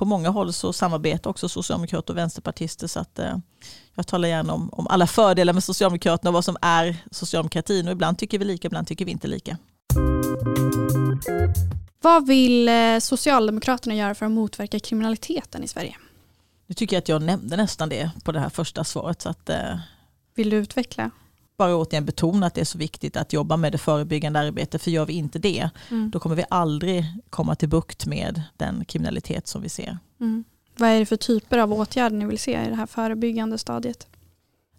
på 0.00 0.04
många 0.04 0.28
håll 0.28 0.52
så 0.52 0.72
samarbetar 0.72 1.30
också 1.30 1.48
socialdemokrater 1.48 2.12
och 2.12 2.18
vänsterpartister. 2.18 2.86
Så 2.86 3.00
att, 3.00 3.18
eh, 3.18 3.36
jag 3.94 4.06
talar 4.06 4.28
gärna 4.28 4.52
om, 4.52 4.70
om 4.72 4.86
alla 4.86 5.06
fördelar 5.06 5.52
med 5.52 5.64
Socialdemokraterna 5.64 6.30
och 6.30 6.34
vad 6.34 6.44
som 6.44 6.56
är 6.60 6.96
socialdemokratin. 7.10 7.86
Och 7.86 7.92
ibland 7.92 8.18
tycker 8.18 8.38
vi 8.38 8.44
lika, 8.44 8.66
ibland 8.66 8.86
tycker 8.86 9.04
vi 9.04 9.10
inte 9.10 9.28
lika. 9.28 9.56
Vad 12.02 12.26
vill 12.26 12.68
eh, 12.68 12.98
Socialdemokraterna 12.98 13.94
göra 13.94 14.14
för 14.14 14.26
att 14.26 14.32
motverka 14.32 14.80
kriminaliteten 14.80 15.64
i 15.64 15.68
Sverige? 15.68 15.96
Nu 16.66 16.74
tycker 16.74 16.96
jag 16.96 17.00
att 17.00 17.08
jag 17.08 17.22
nämnde 17.22 17.56
nästan 17.56 17.88
det 17.88 18.10
på 18.24 18.32
det 18.32 18.40
här 18.40 18.50
första 18.50 18.84
svaret. 18.84 19.22
Så 19.22 19.28
att, 19.28 19.48
eh... 19.48 19.78
Vill 20.34 20.50
du 20.50 20.56
utveckla? 20.56 21.10
Bara 21.60 21.76
återigen 21.76 22.04
betona 22.04 22.46
att 22.46 22.54
det 22.54 22.60
är 22.60 22.64
så 22.64 22.78
viktigt 22.78 23.16
att 23.16 23.32
jobba 23.32 23.56
med 23.56 23.72
det 23.72 23.78
förebyggande 23.78 24.38
arbetet. 24.38 24.82
För 24.82 24.90
gör 24.90 25.06
vi 25.06 25.12
inte 25.12 25.38
det, 25.38 25.70
mm. 25.90 26.10
då 26.10 26.18
kommer 26.18 26.36
vi 26.36 26.44
aldrig 26.50 27.04
komma 27.30 27.54
till 27.54 27.68
bukt 27.68 28.06
med 28.06 28.42
den 28.56 28.84
kriminalitet 28.84 29.46
som 29.46 29.62
vi 29.62 29.68
ser. 29.68 29.98
Mm. 30.20 30.44
Vad 30.76 30.88
är 30.88 30.98
det 30.98 31.06
för 31.06 31.16
typer 31.16 31.58
av 31.58 31.72
åtgärder 31.72 32.16
ni 32.16 32.24
vill 32.24 32.38
se 32.38 32.66
i 32.66 32.68
det 32.68 32.74
här 32.74 32.86
förebyggande 32.86 33.58
stadiet? 33.58 34.06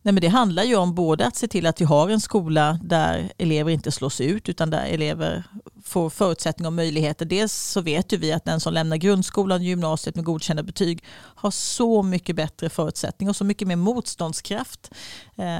Nej, 0.03 0.13
men 0.13 0.22
det 0.22 0.27
handlar 0.27 0.63
ju 0.63 0.75
om 0.75 0.96
både 0.96 1.27
att 1.27 1.36
se 1.36 1.48
till 1.48 1.65
att 1.65 1.81
vi 1.81 1.86
har 1.86 2.10
en 2.10 2.22
skola 2.22 2.79
där 2.84 3.31
elever 3.38 3.72
inte 3.72 3.91
slås 3.91 4.22
ut 4.22 4.50
utan 4.50 4.70
där 4.70 4.86
elever 4.86 5.43
får 5.84 6.10
förutsättningar 6.10 6.70
och 6.70 6.74
möjligheter. 6.74 7.25
Dels 7.25 7.53
så 7.53 7.81
vet 7.81 8.13
ju 8.13 8.17
vi 8.17 8.31
att 8.31 8.46
den 8.46 8.60
som 8.60 8.74
lämnar 8.74 8.98
grundskolan 8.98 9.60
och 9.60 9.65
gymnasiet 9.65 10.15
med 10.15 10.25
godkända 10.25 10.63
betyg 10.63 11.03
har 11.13 11.51
så 11.51 12.03
mycket 12.03 12.36
bättre 12.36 12.70
förutsättningar 12.70 13.29
och 13.29 13.36
så 13.36 13.43
mycket 13.43 13.67
mer 13.67 13.75
motståndskraft 13.75 14.91
eh, 15.36 15.58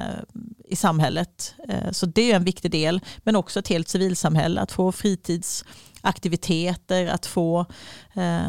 i 0.68 0.76
samhället. 0.76 1.56
Eh, 1.70 1.92
så 1.92 2.06
det 2.06 2.32
är 2.32 2.36
en 2.36 2.44
viktig 2.44 2.72
del. 2.72 3.02
Men 3.18 3.36
också 3.36 3.60
ett 3.60 3.68
helt 3.68 3.88
civilsamhälle, 3.88 4.62
att 4.62 4.72
få 4.72 4.92
fritids 4.92 5.66
aktiviteter, 6.02 7.08
att 7.08 7.26
få, 7.26 7.66
eh, 8.14 8.42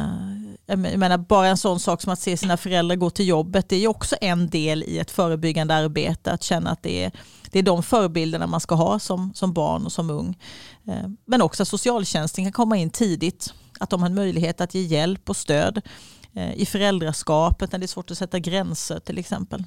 jag 0.67 0.79
menar 0.79 1.19
bara 1.19 1.49
en 1.49 1.57
sån 1.57 1.81
sak 1.81 2.03
som 2.03 2.13
att 2.13 2.19
se 2.19 2.37
sina 2.37 2.57
föräldrar 2.57 2.97
gå 2.97 3.11
till 3.11 3.29
jobbet, 3.29 3.69
det 3.69 3.77
är 3.77 3.81
ju 3.81 3.89
också 3.89 4.17
en 4.21 4.49
del 4.49 4.83
i 4.83 4.99
ett 4.99 5.11
förebyggande 5.11 5.75
arbete, 5.75 6.33
att 6.33 6.43
känna 6.43 6.71
att 6.71 6.83
det 6.83 7.05
är, 7.05 7.13
det 7.51 7.59
är 7.59 7.63
de 7.63 7.83
förebilderna 7.83 8.47
man 8.47 8.61
ska 8.61 8.75
ha 8.75 8.99
som, 8.99 9.33
som 9.35 9.53
barn 9.53 9.85
och 9.85 9.93
som 9.93 10.11
ung. 10.11 10.39
Eh, 10.89 11.09
men 11.27 11.43
också 11.43 11.63
att 11.63 11.69
socialtjänsten 11.69 12.45
kan 12.45 12.53
komma 12.53 12.77
in 12.77 12.91
tidigt, 12.91 13.55
att 13.81 13.91
de 13.91 14.01
har 14.01 14.09
en 14.09 14.15
möjlighet 14.15 14.61
att 14.61 14.75
ge 14.75 14.83
hjälp 14.83 15.31
och 15.31 15.37
stöd 15.37 15.83
eh, 16.35 16.55
i 16.55 16.67
föräldraskapet 16.67 17.73
när 17.73 17.79
det 17.79 17.85
är 17.85 17.89
svårt 17.89 18.11
att 18.11 18.19
sätta 18.19 18.39
gränser 18.39 19.01
till 19.01 19.19
exempel. 19.19 19.65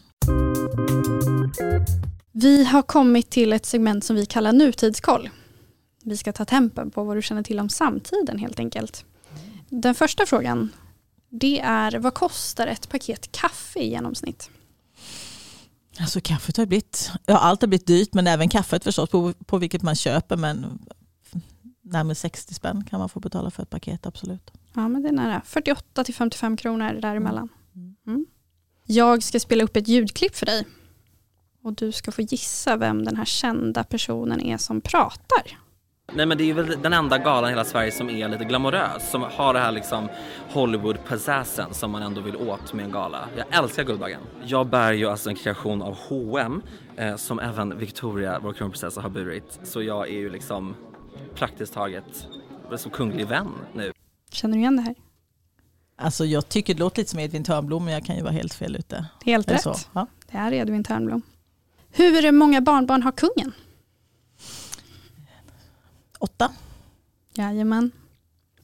Vi 2.32 2.64
har 2.64 2.82
kommit 2.82 3.30
till 3.30 3.54
ett 3.54 3.66
segment 3.66 4.04
som 4.04 4.16
vi 4.16 4.26
kallar 4.26 4.54
nutidskoll. 4.54 5.30
Vi 6.06 6.18
ska 6.18 6.34
ta 6.34 6.46
tempen 6.46 6.92
på 6.92 7.04
vad 7.04 7.18
du 7.18 7.22
känner 7.22 7.44
till 7.44 7.60
om 7.60 7.70
samtiden 7.70 8.40
helt 8.40 8.60
enkelt. 8.60 9.06
Den 9.70 9.96
första 9.96 10.26
frågan 10.26 10.72
det 11.30 11.60
är 11.60 12.00
vad 12.00 12.14
kostar 12.14 12.68
ett 12.68 12.90
paket 12.90 13.32
kaffe 13.32 13.80
i 13.80 13.90
genomsnitt? 13.90 14.50
Alltså 16.00 16.22
kaffet 16.22 16.58
har 16.58 16.66
blivit, 16.66 17.12
ja 17.26 17.38
allt 17.38 17.62
har 17.62 17.68
blivit 17.68 17.88
dyrt 17.88 18.14
men 18.14 18.28
även 18.28 18.50
kaffet 18.50 18.84
förstås 18.84 19.10
på, 19.10 19.34
på 19.34 19.58
vilket 19.58 19.82
man 19.82 19.96
köper 19.96 20.38
men 20.38 20.80
närmare 21.82 22.16
60 22.16 22.54
spänn 22.54 22.84
kan 22.90 23.00
man 23.00 23.10
få 23.10 23.20
betala 23.20 23.52
för 23.52 23.64
ett 23.64 23.70
paket 23.70 24.06
absolut. 24.06 24.52
Ja 24.74 24.88
men 24.88 25.02
det 25.04 25.10
är 25.10 25.14
nära, 25.14 25.42
48 25.46 26.04
till 26.04 26.16
55 26.16 26.58
kronor 26.58 26.94
däremellan. 26.94 27.50
Mm. 27.76 27.96
mm. 28.08 28.26
Jag 28.86 29.24
ska 29.24 29.40
spela 29.40 29.64
upp 29.64 29.76
ett 29.76 29.88
ljudklipp 29.88 30.36
för 30.36 30.46
dig 30.46 30.66
och 31.64 31.74
du 31.74 31.92
ska 31.92 32.12
få 32.12 32.22
gissa 32.22 32.78
vem 32.78 33.06
den 33.06 33.16
här 33.16 33.26
kända 33.26 33.84
personen 33.84 34.42
är 34.42 34.58
som 34.58 34.82
pratar. 34.82 35.65
Nej 36.14 36.26
men 36.26 36.38
det 36.38 36.50
är 36.50 36.54
väl 36.54 36.82
den 36.82 36.94
enda 36.94 37.18
galan 37.18 37.50
i 37.50 37.54
hela 37.54 37.66
Sverige 37.66 37.92
som 37.92 38.10
är 38.10 38.28
lite 38.28 38.46
glamorös, 38.46 39.12
som 39.12 39.22
har 39.22 39.54
det 39.54 39.60
här 39.60 39.72
liksom 39.72 40.10
Hollywood-passassen 40.54 41.74
som 41.74 41.92
man 41.92 42.02
ändå 42.04 42.22
vill 42.22 42.36
åt 42.36 42.74
med 42.74 42.86
en 42.86 42.92
gala. 42.92 43.30
Jag 43.36 43.64
älskar 43.64 43.84
Guldbaggen. 43.84 44.22
Jag 44.44 44.68
bär 44.68 44.94
ju 44.94 45.10
alltså 45.10 45.30
en 45.30 45.36
kreation 45.36 45.82
av 45.82 45.98
H&M 46.08 46.62
eh, 46.98 47.16
som 47.16 47.40
även 47.40 47.78
Victoria, 47.78 48.40
vår 48.44 48.54
kronprinsessa, 48.54 49.02
har 49.02 49.10
burit. 49.10 49.60
Så 49.64 49.82
jag 49.82 50.08
är 50.08 50.18
ju 50.18 50.30
liksom 50.30 50.76
praktiskt 51.36 51.74
taget 51.74 52.28
som 52.78 52.92
kunglig 52.92 53.28
vän 53.28 53.52
nu. 53.74 53.92
Känner 54.32 54.54
du 54.54 54.60
igen 54.60 54.76
det 54.76 54.82
här? 54.82 54.96
Alltså 55.98 56.26
jag 56.26 56.50
tycker 56.50 56.74
det 56.74 56.80
låter 56.80 56.98
lite 57.02 57.12
som 57.12 57.20
Edvin 57.20 57.44
Törnblom 57.44 57.86
men 57.86 57.94
jag 57.94 58.06
kan 58.06 58.16
ju 58.16 58.22
vara 58.22 58.34
helt 58.34 58.54
fel 58.54 58.76
ute. 58.76 59.06
Helt 59.26 59.52
rätt. 59.52 59.90
Ja. 59.94 60.08
Det 60.32 60.38
är 60.38 60.54
Edvin 60.54 60.84
Törnblom. 60.84 61.22
Hur 61.92 62.32
många 62.32 62.62
barnbarn 62.62 63.04
har 63.04 63.12
kungen? 63.12 63.52
Åtta. 66.26 66.52
Jajamän. 67.34 67.92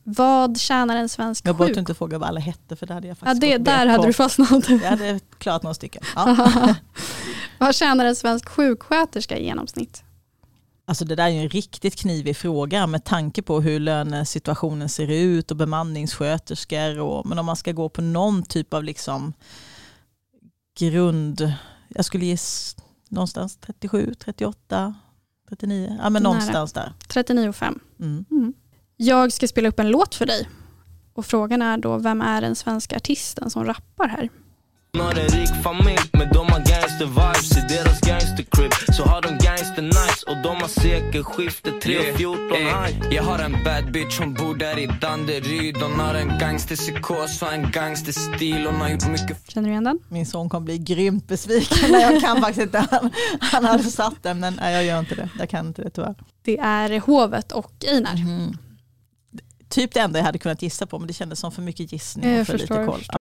Vad 0.03 0.59
tjänar 0.59 0.95
en 0.95 1.09
svensk 1.09 1.47
Jag 1.47 1.55
borde 1.55 1.79
inte 1.79 1.93
fråga 1.93 2.17
vad 2.17 2.29
alla 2.29 2.39
hette 2.39 2.75
för 2.75 2.87
det 2.87 2.93
hade 2.93 3.07
jag 3.07 3.17
faktiskt 3.17 3.43
ja, 3.43 3.57
det, 3.57 3.63
Där 3.63 3.85
hade 3.85 3.97
på. 3.97 4.05
du 4.05 4.13
fastnat. 4.13 4.69
Jag 4.69 4.79
hade 4.79 5.19
klarat 5.37 5.63
några 5.63 5.73
stycken. 5.73 6.03
Ja. 6.15 6.75
vad 7.59 7.75
tjänar 7.75 8.05
en 8.05 8.15
svensk 8.15 8.49
sjuksköterska 8.49 9.37
i 9.37 9.45
genomsnitt? 9.45 10.03
Alltså 10.85 11.05
det 11.05 11.15
där 11.15 11.23
är 11.27 11.43
en 11.43 11.49
riktigt 11.49 11.95
knivig 11.95 12.37
fråga 12.37 12.87
med 12.87 13.03
tanke 13.03 13.41
på 13.41 13.61
hur 13.61 13.79
lönesituationen 13.79 14.89
ser 14.89 15.07
ut 15.11 15.51
och 15.51 15.57
bemanningssköterskor. 15.57 16.99
Och, 16.99 17.25
men 17.25 17.39
om 17.39 17.45
man 17.45 17.55
ska 17.55 17.71
gå 17.71 17.89
på 17.89 18.01
någon 18.01 18.43
typ 18.43 18.73
av 18.73 18.83
liksom 18.83 19.33
grund, 20.79 21.53
jag 21.87 22.05
skulle 22.05 22.25
ge 22.25 22.37
någonstans 23.09 23.57
37, 23.61 24.13
38, 24.19 24.95
39, 25.51 25.97
ja 26.03 26.09
men 26.09 26.23
någonstans 26.23 26.73
där. 26.73 26.93
39,5. 27.07 27.79
Mm. 27.99 28.25
Mm. 28.31 28.53
Jag 28.97 29.33
ska 29.33 29.47
spela 29.47 29.69
upp 29.69 29.79
en 29.79 29.89
låt 29.89 30.15
för 30.15 30.25
dig. 30.25 30.49
Och 31.13 31.25
frågan 31.25 31.61
är 31.61 31.77
då, 31.77 31.97
vem 31.97 32.21
är 32.21 32.41
den 32.41 32.55
svenska 32.55 32.95
artisten 32.95 33.49
som 33.49 33.65
rappar 33.65 34.07
här? 34.07 34.29
har 34.99 35.11
en 35.11 35.27
rik 35.27 35.63
familj 35.63 36.09
men 36.13 36.29
de 36.33 36.47
har 36.49 36.59
gangster 36.59 37.05
vibes 37.05 37.57
i 37.57 37.75
deras 37.75 38.00
gangstercrib 38.41 38.95
Så 38.95 39.03
har 39.03 39.21
de 39.21 39.27
gangster 39.27 39.81
nice 39.81 40.25
och 40.27 40.37
de 40.43 40.61
har 40.61 40.67
sekelskifte 40.67 41.71
314 41.71 42.57
yeah, 42.57 42.83
hey. 42.83 43.15
Jag 43.15 43.23
har 43.23 43.39
en 43.39 43.63
bad 43.63 43.91
bitch, 43.91 44.19
hon 44.19 44.33
bor 44.33 44.55
där 44.55 44.79
i 44.79 44.89
Danderyd. 45.01 45.77
Hon 45.77 45.99
har 45.99 46.15
en 46.15 46.39
gangsterpsykos 46.39 47.41
och 47.41 47.53
en 47.53 47.71
gangsterstil. 47.71 48.65
Hon 48.65 48.75
har 48.75 48.89
gjort 48.89 49.07
mycket 49.07 49.51
Känner 49.51 49.67
du 49.67 49.71
igen 49.71 49.83
den? 49.83 49.99
Min 50.09 50.25
son 50.25 50.49
kommer 50.49 50.65
bli 50.65 50.77
grymt 50.77 51.27
besviken. 51.27 51.91
När 51.91 51.99
jag 51.99 52.21
kan 52.21 52.41
faktiskt 52.41 52.61
inte. 52.61 52.87
Han, 52.91 53.11
han 53.39 53.65
hade 53.65 53.83
satt 53.83 54.23
den 54.23 54.39
men 54.39 54.53
nej, 54.53 54.73
jag 54.73 54.85
gör 54.85 54.99
inte 54.99 55.15
det, 55.15 55.29
jag 55.39 55.49
kan 55.49 55.67
inte 55.67 55.81
det 55.81 55.89
tyvärr. 55.89 56.15
Det 56.41 56.57
är 56.57 56.99
Hovet 56.99 57.51
och 57.51 57.85
Einar. 57.87 58.15
Mm. 58.15 58.57
Typ 59.69 59.93
det 59.93 59.99
enda 59.99 60.19
jag 60.19 60.25
hade 60.25 60.39
kunnat 60.39 60.61
gissa 60.61 60.85
på 60.85 60.99
men 60.99 61.07
det 61.07 61.13
kändes 61.13 61.39
som 61.39 61.51
för 61.51 61.61
mycket 61.61 61.91
gissning 61.91 62.39
och 62.39 62.47
för 62.47 62.57
förstår, 62.57 62.79
lite 62.79 62.91
koll 62.91 63.20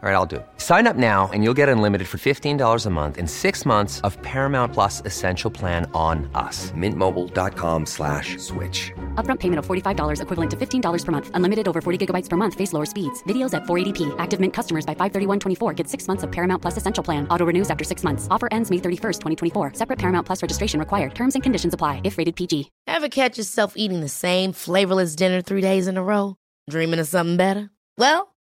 All 0.00 0.08
right, 0.08 0.14
I'll 0.14 0.26
do 0.26 0.36
it. 0.36 0.46
Sign 0.58 0.86
up 0.86 0.94
now 0.94 1.28
and 1.32 1.42
you'll 1.42 1.58
get 1.58 1.68
unlimited 1.68 2.06
for 2.06 2.18
$15 2.18 2.86
a 2.86 2.90
month 2.90 3.18
in 3.18 3.26
six 3.26 3.66
months 3.66 4.00
of 4.02 4.16
Paramount 4.22 4.72
Plus 4.72 5.02
Essential 5.04 5.50
Plan 5.50 5.90
on 5.92 6.30
us. 6.36 6.70
Mintmobile.com 6.70 7.84
slash 7.84 8.38
switch. 8.38 8.92
Upfront 9.16 9.40
payment 9.40 9.58
of 9.58 9.66
$45 9.66 10.22
equivalent 10.22 10.50
to 10.52 10.56
$15 10.56 11.04
per 11.04 11.10
month. 11.10 11.30
Unlimited 11.34 11.66
over 11.66 11.80
40 11.80 12.06
gigabytes 12.06 12.28
per 12.28 12.36
month. 12.36 12.54
Face 12.54 12.72
lower 12.72 12.86
speeds. 12.86 13.24
Videos 13.24 13.54
at 13.54 13.64
480p. 13.64 14.14
Active 14.20 14.38
Mint 14.38 14.54
customers 14.54 14.86
by 14.86 14.94
531.24 14.94 15.74
get 15.74 15.88
six 15.88 16.06
months 16.06 16.22
of 16.22 16.30
Paramount 16.30 16.62
Plus 16.62 16.76
Essential 16.76 17.02
Plan. 17.02 17.26
Auto 17.28 17.44
renews 17.44 17.68
after 17.68 17.82
six 17.82 18.04
months. 18.04 18.28
Offer 18.30 18.48
ends 18.52 18.70
May 18.70 18.78
31st, 18.78 19.20
2024. 19.20 19.72
Separate 19.74 19.98
Paramount 19.98 20.24
Plus 20.24 20.42
registration 20.42 20.78
required. 20.78 21.16
Terms 21.16 21.34
and 21.34 21.42
conditions 21.42 21.74
apply 21.74 22.02
if 22.04 22.18
rated 22.18 22.36
PG. 22.36 22.70
Ever 22.86 23.08
catch 23.08 23.36
yourself 23.36 23.72
eating 23.74 24.00
the 24.00 24.08
same 24.08 24.52
flavorless 24.52 25.16
dinner 25.16 25.42
three 25.42 25.60
days 25.60 25.88
in 25.88 25.96
a 25.96 26.04
row? 26.04 26.36
Dreaming 26.70 27.00
of 27.00 27.08
something 27.08 27.36
better? 27.36 27.70
Well, 27.96 28.36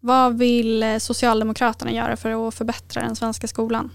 Vad 0.00 0.38
vill 0.38 0.82
eh, 0.82 0.98
Socialdemokraterna 0.98 1.92
göra 1.92 2.16
för 2.16 2.48
att 2.48 2.54
förbättra 2.54 3.02
den 3.02 3.16
svenska 3.16 3.48
skolan? 3.48 3.90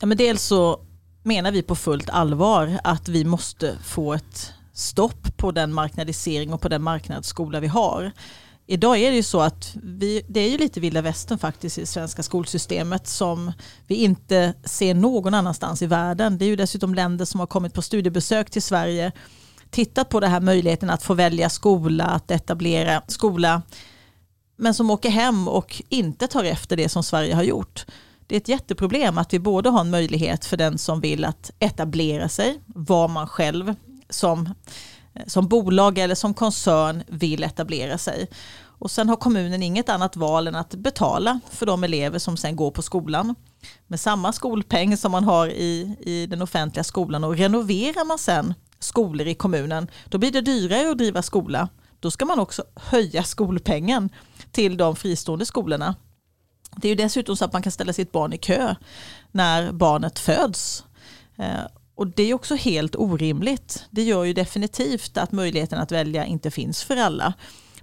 Ja, 0.00 0.06
men 0.06 0.16
dels 0.16 0.42
så 0.42 0.80
menar 1.22 1.52
vi 1.52 1.62
på 1.62 1.74
fullt 1.74 2.10
allvar 2.10 2.78
att 2.84 3.08
vi 3.08 3.24
måste 3.24 3.78
få 3.84 4.14
ett 4.14 4.52
stopp 4.72 5.36
på 5.36 5.50
den 5.52 5.72
marknadisering 5.72 6.52
och 6.52 6.60
på 6.60 6.68
den 6.68 6.82
marknadsskola 6.82 7.60
vi 7.60 7.66
har. 7.66 8.12
Idag 8.66 8.98
är 8.98 9.10
det 9.10 9.16
ju 9.16 9.22
så 9.22 9.40
att 9.40 9.76
vi, 9.82 10.22
det 10.28 10.40
är 10.40 10.50
ju 10.50 10.58
lite 10.58 10.80
vilda 10.80 11.02
västern 11.02 11.38
faktiskt 11.38 11.78
i 11.78 11.80
det 11.80 11.86
svenska 11.86 12.22
skolsystemet 12.22 13.06
som 13.06 13.52
vi 13.86 13.94
inte 13.94 14.54
ser 14.64 14.94
någon 14.94 15.34
annanstans 15.34 15.82
i 15.82 15.86
världen. 15.86 16.38
Det 16.38 16.44
är 16.44 16.46
ju 16.46 16.56
dessutom 16.56 16.94
länder 16.94 17.24
som 17.24 17.40
har 17.40 17.46
kommit 17.46 17.74
på 17.74 17.82
studiebesök 17.82 18.50
till 18.50 18.62
Sverige, 18.62 19.12
tittat 19.70 20.08
på 20.08 20.20
den 20.20 20.30
här 20.30 20.40
möjligheten 20.40 20.90
att 20.90 21.02
få 21.02 21.14
välja 21.14 21.50
skola, 21.50 22.04
att 22.04 22.30
etablera 22.30 23.02
skola 23.08 23.62
men 24.56 24.74
som 24.74 24.90
åker 24.90 25.10
hem 25.10 25.48
och 25.48 25.82
inte 25.88 26.26
tar 26.26 26.44
efter 26.44 26.76
det 26.76 26.88
som 26.88 27.02
Sverige 27.02 27.34
har 27.34 27.42
gjort. 27.42 27.86
Det 28.26 28.34
är 28.34 28.40
ett 28.40 28.48
jätteproblem 28.48 29.18
att 29.18 29.32
vi 29.32 29.38
både 29.38 29.70
har 29.70 29.80
en 29.80 29.90
möjlighet 29.90 30.44
för 30.44 30.56
den 30.56 30.78
som 30.78 31.00
vill 31.00 31.24
att 31.24 31.50
etablera 31.58 32.28
sig, 32.28 32.60
var 32.66 33.08
man 33.08 33.28
själv 33.28 33.74
som 34.10 34.46
eh, 35.14 35.26
som 35.26 35.48
bolag 35.48 35.98
eller 35.98 36.14
som 36.14 36.34
koncern 36.34 37.02
vill 37.06 37.44
etablera 37.44 37.98
sig. 37.98 38.28
Och 38.78 38.90
sen 38.90 39.08
har 39.08 39.16
kommunen 39.16 39.62
inget 39.62 39.88
annat 39.88 40.16
val 40.16 40.48
än 40.48 40.54
att 40.56 40.74
betala 40.74 41.40
för 41.50 41.66
de 41.66 41.84
elever 41.84 42.18
som 42.18 42.36
sen 42.36 42.56
går 42.56 42.70
på 42.70 42.82
skolan. 42.82 43.34
Med 43.86 44.00
samma 44.00 44.32
skolpeng 44.32 44.96
som 44.96 45.12
man 45.12 45.24
har 45.24 45.48
i, 45.48 45.96
i 46.00 46.26
den 46.26 46.42
offentliga 46.42 46.84
skolan 46.84 47.24
och 47.24 47.36
renoverar 47.36 48.04
man 48.04 48.18
sen 48.18 48.54
skolor 48.78 49.26
i 49.26 49.34
kommunen, 49.34 49.90
då 50.04 50.18
blir 50.18 50.30
det 50.30 50.40
dyrare 50.40 50.90
att 50.90 50.98
driva 50.98 51.22
skola. 51.22 51.68
Då 52.06 52.10
ska 52.10 52.24
man 52.24 52.38
också 52.38 52.64
höja 52.74 53.22
skolpengen 53.22 54.08
till 54.52 54.76
de 54.76 54.96
fristående 54.96 55.46
skolorna. 55.46 55.94
Det 56.76 56.88
är 56.88 56.90
ju 56.90 56.94
dessutom 56.94 57.36
så 57.36 57.44
att 57.44 57.52
man 57.52 57.62
kan 57.62 57.72
ställa 57.72 57.92
sitt 57.92 58.12
barn 58.12 58.32
i 58.32 58.38
kö 58.38 58.74
när 59.32 59.72
barnet 59.72 60.18
föds. 60.18 60.84
Eh, 61.36 61.66
och 61.94 62.06
det 62.06 62.22
är 62.22 62.34
också 62.34 62.54
helt 62.54 62.96
orimligt. 62.96 63.84
Det 63.90 64.02
gör 64.02 64.24
ju 64.24 64.32
definitivt 64.32 65.16
att 65.16 65.32
möjligheten 65.32 65.78
att 65.78 65.92
välja 65.92 66.24
inte 66.24 66.50
finns 66.50 66.84
för 66.84 66.96
alla. 66.96 67.32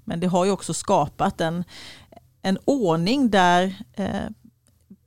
Men 0.03 0.19
det 0.19 0.27
har 0.27 0.45
ju 0.45 0.51
också 0.51 0.73
skapat 0.73 1.41
en, 1.41 1.63
en 2.41 2.57
ordning 2.65 3.29
där 3.29 3.75
eh, 3.93 4.29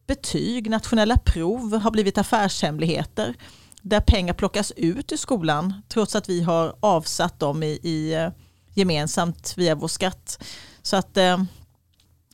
betyg, 0.06 0.70
nationella 0.70 1.16
prov 1.16 1.75
har 1.75 1.90
blivit 1.90 2.18
affärshemligheter. 2.18 3.35
Där 3.82 4.00
pengar 4.00 4.35
plockas 4.35 4.73
ut 4.76 5.12
ur 5.12 5.16
skolan 5.16 5.75
trots 5.88 6.16
att 6.16 6.28
vi 6.28 6.42
har 6.42 6.76
avsatt 6.80 7.40
dem 7.40 7.62
i, 7.62 7.80
i 7.82 8.14
eh, 8.14 8.28
gemensamt 8.76 9.54
via 9.56 9.75
vår 9.75 9.88
skatt. 9.88 10.45
Så 10.83 10.97
att 10.97 11.16
eh, 11.16 11.42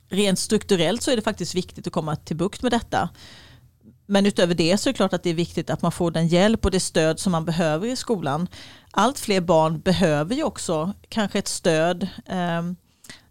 rent 0.08 0.38
strukturellt 0.38 1.02
så 1.02 1.10
är 1.10 1.16
det 1.16 1.22
faktiskt 1.22 1.54
viktigt 1.54 1.86
att 1.86 1.92
komma 1.92 2.16
till 2.16 2.36
bukt 2.36 2.62
med 2.62 2.72
detta. 2.72 3.08
Men 4.06 4.26
utöver 4.26 4.54
det 4.54 4.78
så 4.78 4.88
är 4.88 4.92
det 4.92 4.96
klart 4.96 5.12
att 5.12 5.22
det 5.22 5.30
är 5.30 5.34
viktigt 5.34 5.70
att 5.70 5.82
man 5.82 5.92
får 5.92 6.10
den 6.10 6.28
hjälp 6.28 6.64
och 6.64 6.70
det 6.70 6.80
stöd 6.80 7.20
som 7.20 7.32
man 7.32 7.44
behöver 7.44 7.86
i 7.86 7.96
skolan. 7.96 8.48
Allt 8.90 9.18
fler 9.18 9.40
barn 9.40 9.80
behöver 9.80 10.34
ju 10.34 10.44
också 10.44 10.92
kanske 11.08 11.38
ett 11.38 11.48
stöd 11.48 12.02
eh, 12.26 12.62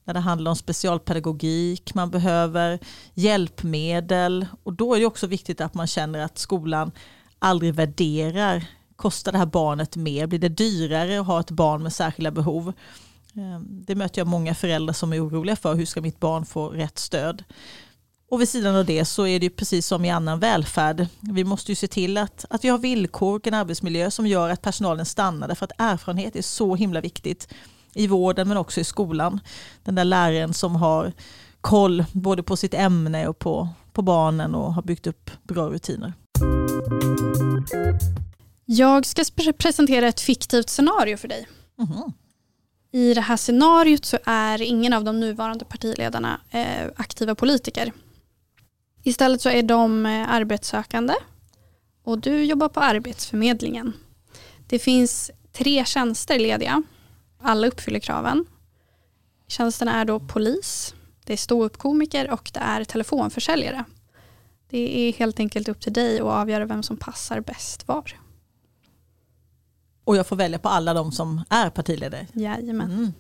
när 0.03 0.13
det 0.13 0.19
handlar 0.19 0.51
om 0.51 0.55
specialpedagogik, 0.55 1.93
man 1.93 2.11
behöver 2.11 2.79
hjälpmedel 3.13 4.45
och 4.63 4.73
då 4.73 4.95
är 4.95 4.99
det 4.99 5.05
också 5.05 5.27
viktigt 5.27 5.61
att 5.61 5.73
man 5.73 5.87
känner 5.87 6.19
att 6.19 6.37
skolan 6.37 6.91
aldrig 7.39 7.73
värderar, 7.73 8.65
kostar 9.01 9.31
det 9.31 9.37
här 9.37 9.45
barnet 9.45 9.95
mer, 9.95 10.27
blir 10.27 10.39
det 10.39 10.49
dyrare 10.49 11.19
att 11.19 11.27
ha 11.27 11.39
ett 11.39 11.51
barn 11.51 11.83
med 11.83 11.93
särskilda 11.93 12.31
behov? 12.31 12.73
Ehm, 13.35 13.65
det 13.85 13.95
möter 13.95 14.21
jag 14.21 14.27
många 14.27 14.55
föräldrar 14.55 14.93
som 14.93 15.13
är 15.13 15.27
oroliga 15.27 15.55
för, 15.55 15.75
hur 15.75 15.85
ska 15.85 16.01
mitt 16.01 16.19
barn 16.19 16.45
få 16.45 16.69
rätt 16.69 16.99
stöd? 16.99 17.43
Och 18.31 18.41
vid 18.41 18.49
sidan 18.49 18.75
av 18.75 18.85
det 18.85 19.05
så 19.05 19.27
är 19.27 19.39
det 19.39 19.49
precis 19.49 19.87
som 19.87 20.05
i 20.05 20.09
annan 20.09 20.39
välfärd. 20.39 21.07
Vi 21.19 21.43
måste 21.43 21.71
ju 21.71 21.75
se 21.75 21.87
till 21.87 22.17
att, 22.17 22.45
att 22.49 22.63
vi 22.63 22.69
har 22.69 22.77
villkor 22.77 23.35
och 23.35 23.47
en 23.47 23.53
arbetsmiljö 23.53 24.11
som 24.11 24.27
gör 24.27 24.49
att 24.49 24.61
personalen 24.61 25.05
stannar. 25.05 25.47
Därför 25.47 25.65
att 25.65 25.71
erfarenhet 25.77 26.35
är 26.35 26.41
så 26.41 26.75
himla 26.75 27.01
viktigt 27.01 27.53
i 27.93 28.07
vården 28.07 28.47
men 28.47 28.57
också 28.57 28.79
i 28.79 28.83
skolan. 28.83 29.39
Den 29.83 29.95
där 29.95 30.03
läraren 30.03 30.53
som 30.53 30.75
har 30.75 31.13
koll 31.61 32.05
både 32.11 32.43
på 32.43 32.57
sitt 32.57 32.73
ämne 32.73 33.27
och 33.27 33.39
på, 33.39 33.69
på 33.93 34.01
barnen 34.01 34.55
och 34.55 34.73
har 34.73 34.81
byggt 34.81 35.07
upp 35.07 35.31
bra 35.43 35.69
rutiner. 35.69 36.13
Jag 38.73 39.05
ska 39.05 39.23
presentera 39.57 40.07
ett 40.07 40.21
fiktivt 40.21 40.69
scenario 40.69 41.17
för 41.17 41.27
dig. 41.27 41.47
Mm. 41.79 42.11
I 42.91 43.13
det 43.13 43.21
här 43.21 43.37
scenariot 43.37 44.05
så 44.05 44.17
är 44.23 44.61
ingen 44.61 44.93
av 44.93 45.03
de 45.03 45.19
nuvarande 45.19 45.65
partiledarna 45.65 46.41
eh, 46.51 46.87
aktiva 46.95 47.35
politiker. 47.35 47.91
Istället 49.03 49.41
så 49.41 49.49
är 49.49 49.63
de 49.63 50.05
eh, 50.05 50.29
arbetssökande 50.29 51.13
och 52.03 52.19
du 52.19 52.43
jobbar 52.43 52.69
på 52.69 52.79
Arbetsförmedlingen. 52.79 53.93
Det 54.67 54.79
finns 54.79 55.31
tre 55.51 55.85
tjänster 55.85 56.39
lediga. 56.39 56.83
Alla 57.41 57.67
uppfyller 57.67 57.99
kraven. 57.99 58.45
Tjänsterna 59.47 60.01
är 60.01 60.05
då 60.05 60.19
polis, 60.19 60.95
det 61.25 61.33
är 61.33 61.37
ståuppkomiker 61.37 62.31
och 62.31 62.51
det 62.53 62.59
är 62.59 62.83
telefonförsäljare. 62.83 63.83
Det 64.69 64.99
är 64.99 65.13
helt 65.13 65.39
enkelt 65.39 65.69
upp 65.69 65.81
till 65.81 65.93
dig 65.93 66.19
att 66.19 66.25
avgöra 66.25 66.65
vem 66.65 66.83
som 66.83 66.97
passar 66.97 67.39
bäst 67.39 67.87
var. 67.87 68.20
Och 70.03 70.15
jag 70.17 70.27
får 70.27 70.35
välja 70.35 70.59
på 70.59 70.69
alla 70.69 70.93
de 70.93 71.11
som 71.11 71.43
är 71.49 71.69
partiledare? 71.69 72.27
Jajamän. 72.33 72.91
Mm. 72.91 73.13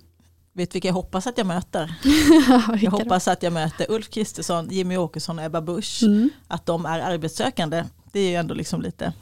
Vet 0.53 0.75
vilka 0.75 0.87
jag 0.87 0.95
hoppas 0.95 1.27
att 1.27 1.37
jag 1.37 1.47
möter? 1.47 1.95
jag 2.81 2.91
hoppas 2.91 3.27
att 3.27 3.43
jag 3.43 3.53
möter 3.53 3.91
Ulf 3.91 4.09
Kristersson, 4.09 4.69
Jimmy 4.69 4.97
Åkesson 4.97 5.39
och 5.39 5.45
Ebba 5.45 5.61
Busch. 5.61 6.03
Mm. 6.03 6.29
Att 6.47 6.65
de 6.65 6.85
är 6.85 6.99
arbetssökande. 6.99 7.85
Det 8.11 8.19
är 8.19 8.29
ju 8.29 8.35
ändå 8.35 8.53
liksom 8.53 8.81
lite, 8.81 9.13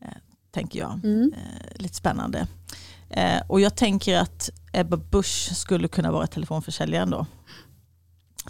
eh, 0.00 0.08
tänker 0.50 0.78
jag, 0.78 1.00
Mm. 1.04 1.32
eh, 1.36 1.82
lite 1.82 1.94
spännande. 1.94 2.46
Eh, 3.10 3.42
och 3.48 3.60
jag 3.60 3.76
tänker 3.76 4.18
att 4.18 4.50
Ebba 4.72 4.96
Busch 4.96 5.50
skulle 5.56 5.88
kunna 5.88 6.12
vara 6.12 6.26
telefonförsäljaren 6.26 7.10
då. 7.10 7.26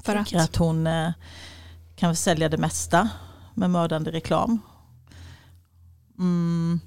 För 0.05 0.15
tänker 0.15 0.37
att? 0.37 0.45
att 0.45 0.57
hon 0.57 0.89
kan 1.97 2.17
sälja 2.17 2.49
det 2.49 2.59
mesta 2.59 3.09
med 3.55 3.71
mördande 3.71 4.11
reklam. 4.13 4.59
Mm. 6.19 6.81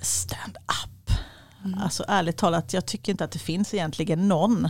Stand 0.00 0.56
up. 0.56 1.10
Mm. 1.64 1.78
Alltså 1.78 2.04
ärligt 2.08 2.36
talat, 2.36 2.72
jag 2.72 2.86
tycker 2.86 3.12
inte 3.12 3.24
att 3.24 3.30
det 3.30 3.38
finns 3.38 3.74
egentligen 3.74 4.28
någon 4.28 4.68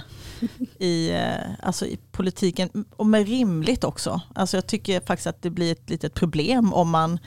i, 0.78 1.10
eh, 1.10 1.34
alltså, 1.62 1.86
i 1.86 1.98
politiken. 2.12 2.84
Och 2.96 3.06
med 3.06 3.26
rimligt 3.28 3.84
också. 3.84 4.20
Alltså, 4.34 4.56
jag 4.56 4.66
tycker 4.66 5.00
faktiskt 5.00 5.26
att 5.26 5.42
det 5.42 5.50
blir 5.50 5.72
ett 5.72 5.90
litet 5.90 6.14
problem 6.14 6.72
om 6.72 6.90
man 6.90 7.18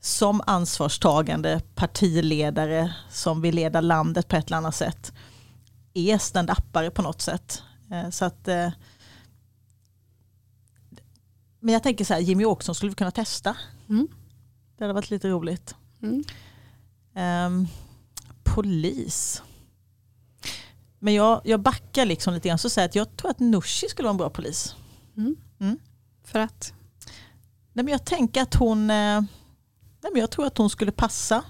som 0.00 0.42
ansvarstagande 0.46 1.60
partiledare 1.74 2.94
som 3.10 3.40
vill 3.40 3.54
leda 3.54 3.80
landet 3.80 4.28
på 4.28 4.36
ett 4.36 4.46
eller 4.46 4.56
annat 4.56 4.74
sätt 4.74 5.12
är 5.94 6.18
stand-upare 6.18 6.90
på 6.90 7.02
något 7.02 7.20
sätt. 7.20 7.62
Eh, 7.90 8.10
Så 8.10 8.24
att, 8.24 8.48
eh, 8.48 8.70
men 11.60 11.72
jag 11.72 11.82
tänker 11.82 12.04
så 12.04 12.14
här, 12.14 12.20
Jimmy 12.20 12.44
Åkesson 12.44 12.74
skulle 12.74 12.90
vi 12.90 12.96
kunna 12.96 13.10
testa. 13.10 13.56
Mm. 13.88 14.08
Det 14.78 14.84
hade 14.84 14.94
varit 14.94 15.10
lite 15.10 15.28
roligt. 15.28 15.74
Mm. 16.02 16.24
Ehm, 17.14 17.66
polis. 18.42 19.42
Men 20.98 21.14
jag, 21.14 21.40
jag 21.44 21.60
backar 21.60 22.04
liksom 22.04 22.34
lite 22.34 22.48
grann 22.48 22.58
så 22.58 22.70
säger 22.70 22.88
att 22.88 22.94
jag 22.94 23.16
tror 23.16 23.30
att 23.30 23.40
Nooshi 23.40 23.88
skulle 23.88 24.06
vara 24.06 24.10
en 24.10 24.16
bra 24.16 24.30
polis. 24.30 24.76
Mm. 25.16 25.36
Mm. 25.60 25.78
För 26.24 26.38
att? 26.38 26.72
Nej, 27.72 27.84
men 27.84 27.88
jag 27.92 28.04
tänker 28.04 28.42
att 28.42 28.54
hon, 28.54 28.90
eh, 28.90 29.20
nej, 30.00 30.10
men 30.12 30.20
jag 30.20 30.30
tror 30.30 30.46
att 30.46 30.58
hon 30.58 30.70
skulle 30.70 30.92
passa. 30.92 31.44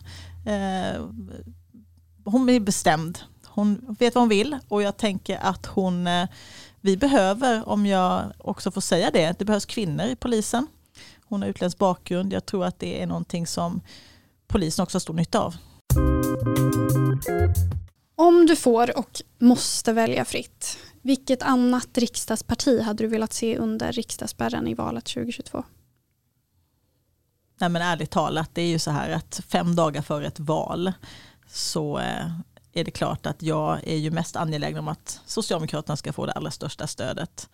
Eh, 0.47 1.03
hon 2.25 2.49
är 2.49 2.61
bestämd. 2.61 3.19
Hon 3.47 3.97
vet 3.99 4.15
vad 4.15 4.23
hon 4.23 4.29
vill 4.29 4.59
och 4.69 4.83
jag 4.83 4.97
tänker 4.97 5.39
att 5.39 5.67
hon, 5.67 6.07
eh, 6.07 6.29
vi 6.81 6.97
behöver, 6.97 7.69
om 7.69 7.87
jag 7.87 8.33
också 8.39 8.71
får 8.71 8.81
säga 8.81 9.11
det, 9.11 9.39
det 9.39 9.45
behövs 9.45 9.67
kvinnor 9.67 10.07
i 10.07 10.17
polisen. 10.17 10.67
Hon 11.25 11.43
har 11.43 11.49
utländsk 11.49 11.79
bakgrund. 11.79 12.33
Jag 12.33 12.47
tror 12.47 12.65
att 12.65 12.79
det 12.79 13.03
är 13.03 13.07
någonting 13.07 13.47
som 13.47 13.81
polisen 14.55 14.83
också 14.83 14.97
har 14.97 15.01
stor 15.01 15.15
nytta 15.15 15.41
av. 15.41 15.57
Om 18.17 18.47
du 18.47 18.57
får 18.57 18.99
och 18.99 19.23
måste 19.39 19.93
välja 19.93 20.25
fritt, 20.25 20.79
vilket 21.03 21.43
annat 21.43 21.99
riksdagsparti 21.99 22.81
hade 22.81 23.05
du 23.05 23.09
velat 23.09 23.33
se 23.33 23.59
under 23.59 23.93
riksdagsspärren 23.93 24.69
i 24.69 24.75
valet 24.75 25.05
2022? 25.05 25.65
Nej 27.61 27.69
men 27.69 27.83
ärligt 27.83 28.11
talat, 28.11 28.51
det 28.53 28.63
är 28.63 28.67
ju 28.67 28.79
så 28.79 28.91
här 28.91 29.11
att 29.11 29.41
fem 29.49 29.77
dagar 29.77 30.03
före 30.03 30.27
ett 30.27 30.41
val 30.41 30.93
så 31.47 31.99
eh, 31.99 32.27
är 32.73 32.85
det 32.85 32.91
klart 32.91 33.27
att 33.27 33.43
jag 33.43 33.89
är 33.89 33.97
ju 33.97 34.11
mest 34.11 34.37
angelägen 34.37 34.79
om 34.79 34.89
att 34.89 35.21
Socialdemokraterna 35.27 35.97
ska 35.97 36.13
få 36.13 36.27
det 36.27 36.33
allra 36.33 36.51
största 36.51 36.87
stödet. 36.87 37.49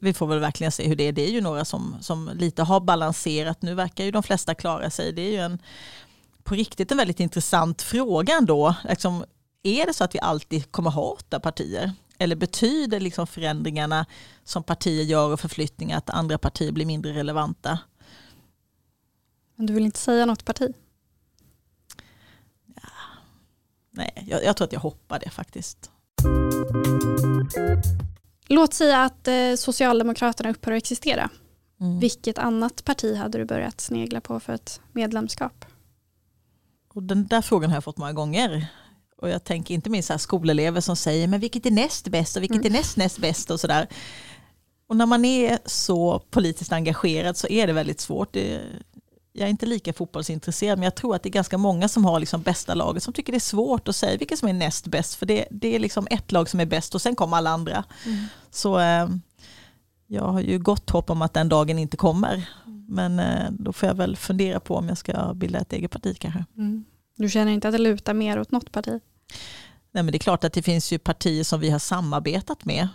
Vi- 0.00 0.12
får 0.14 0.26
väl 0.26 0.38
verkligen 0.40 0.72
se 0.72 0.88
hur 0.88 0.96
det 0.96 1.04
är. 1.08 1.12
Det 1.12 1.22
är 1.28 1.30
ju 1.30 1.40
några 1.40 1.64
som, 1.64 1.96
som 2.00 2.30
lite 2.34 2.62
har 2.62 2.80
balanserat. 2.80 3.62
Nu 3.62 3.74
verkar 3.74 4.04
ju 4.04 4.10
de 4.10 4.22
flesta 4.22 4.54
klara 4.54 4.90
sig. 4.90 5.12
Det 5.12 5.22
är 5.22 5.30
ju 5.30 5.38
en, 5.38 5.58
på 6.42 6.54
riktigt 6.54 6.90
en 6.92 6.98
väldigt 6.98 7.20
intressant 7.20 7.82
fråga 7.82 8.34
ändå. 8.34 8.74
Liksom, 8.88 9.24
är 9.62 9.86
det 9.86 9.94
så 9.94 10.04
att 10.04 10.14
vi 10.14 10.20
alltid 10.20 10.72
kommer 10.72 10.90
ha 10.90 11.02
åtta 11.02 11.40
partier? 11.40 11.92
Eller 12.18 12.36
betyder 12.36 13.00
liksom 13.00 13.26
förändringarna 13.26 14.06
som 14.44 14.62
partier 14.62 15.04
gör 15.04 15.32
och 15.32 15.40
förflyttningar 15.40 15.98
att 15.98 16.10
andra 16.10 16.38
partier 16.38 16.72
blir 16.72 16.86
mindre 16.86 17.12
relevanta? 17.12 17.78
Men 19.56 19.66
du 19.66 19.72
vill 19.74 19.84
inte 19.84 19.98
säga 19.98 20.26
något 20.26 20.44
parti? 20.44 20.72
Nej, 23.90 24.24
jag, 24.30 24.44
jag 24.44 24.56
tror 24.56 24.66
att 24.66 24.72
jag 24.72 24.80
hoppar 24.80 25.18
det 25.18 25.30
faktiskt. 25.30 25.90
Låt 28.48 28.74
säga 28.74 29.02
att 29.02 29.28
eh, 29.28 29.54
Socialdemokraterna 29.56 30.50
upphör 30.50 30.72
att 30.72 30.78
existera. 30.78 31.30
Mm. 31.80 31.98
Vilket 31.98 32.38
annat 32.38 32.84
parti 32.84 33.16
hade 33.16 33.38
du 33.38 33.44
börjat 33.44 33.80
snegla 33.80 34.20
på 34.20 34.40
för 34.40 34.52
ett 34.52 34.80
medlemskap? 34.92 35.64
Och 36.94 37.02
den 37.02 37.26
där 37.26 37.42
frågan 37.42 37.70
har 37.70 37.76
jag 37.76 37.84
fått 37.84 37.98
många 37.98 38.12
gånger. 38.12 38.66
Och 39.16 39.28
jag 39.28 39.44
tänker 39.44 39.74
inte 39.74 39.90
minst 39.90 40.06
så 40.06 40.12
här 40.12 40.18
skolelever 40.18 40.80
som 40.80 40.96
säger, 40.96 41.28
men 41.28 41.40
vilket 41.40 41.66
är 41.66 41.70
näst 41.70 42.08
bäst 42.08 42.36
och 42.36 42.42
vilket 42.42 42.64
är 42.64 42.70
näst 42.70 42.96
näst 42.96 43.18
bäst 43.18 43.50
och 43.50 43.60
sådär. 43.60 43.88
Och 44.86 44.96
när 44.96 45.06
man 45.06 45.24
är 45.24 45.58
så 45.64 46.18
politiskt 46.18 46.72
engagerad 46.72 47.36
så 47.36 47.48
är 47.48 47.66
det 47.66 47.72
väldigt 47.72 48.00
svårt. 48.00 48.32
Det, 48.32 48.60
jag 49.36 49.46
är 49.46 49.50
inte 49.50 49.66
lika 49.66 49.92
fotbollsintresserad, 49.92 50.78
men 50.78 50.84
jag 50.84 50.94
tror 50.94 51.14
att 51.14 51.22
det 51.22 51.28
är 51.28 51.32
ganska 51.32 51.58
många 51.58 51.88
som 51.88 52.04
har 52.04 52.20
liksom 52.20 52.42
bästa 52.42 52.74
laget 52.74 53.02
som 53.02 53.12
tycker 53.12 53.32
det 53.32 53.38
är 53.38 53.40
svårt 53.40 53.88
att 53.88 53.96
säga 53.96 54.18
vilket 54.18 54.38
som 54.38 54.48
är 54.48 54.52
näst 54.52 54.86
bäst, 54.86 55.14
för 55.14 55.26
det, 55.26 55.46
det 55.50 55.74
är 55.74 55.78
liksom 55.78 56.06
ett 56.10 56.32
lag 56.32 56.48
som 56.48 56.60
är 56.60 56.66
bäst 56.66 56.94
och 56.94 57.02
sen 57.02 57.16
kommer 57.16 57.36
alla 57.36 57.50
andra. 57.50 57.84
Mm. 58.06 58.24
Så 58.50 58.78
eh, 58.78 59.08
jag 60.06 60.22
har 60.22 60.40
ju 60.40 60.58
gott 60.58 60.90
hopp 60.90 61.10
om 61.10 61.22
att 61.22 61.34
den 61.34 61.48
dagen 61.48 61.78
inte 61.78 61.96
kommer. 61.96 62.48
Men 62.88 63.18
eh, 63.18 63.50
då 63.50 63.72
får 63.72 63.86
jag 63.86 63.94
väl 63.94 64.16
fundera 64.16 64.60
på 64.60 64.76
om 64.76 64.88
jag 64.88 64.98
ska 64.98 65.34
bilda 65.34 65.58
ett 65.58 65.72
eget 65.72 65.90
parti 65.90 66.16
kanske. 66.18 66.44
Mm. 66.56 66.84
Du 67.16 67.28
känner 67.28 67.52
inte 67.52 67.68
att 67.68 67.74
det 67.74 67.78
lutar 67.78 68.14
mer 68.14 68.40
åt 68.40 68.50
något 68.50 68.72
parti? 68.72 69.00
Nej, 69.92 70.02
men 70.02 70.06
det 70.06 70.16
är 70.16 70.18
klart 70.18 70.44
att 70.44 70.52
det 70.52 70.62
finns 70.62 70.92
ju 70.92 70.98
partier 70.98 71.44
som 71.44 71.60
vi 71.60 71.70
har 71.70 71.78
samarbetat 71.78 72.64
med. 72.64 72.88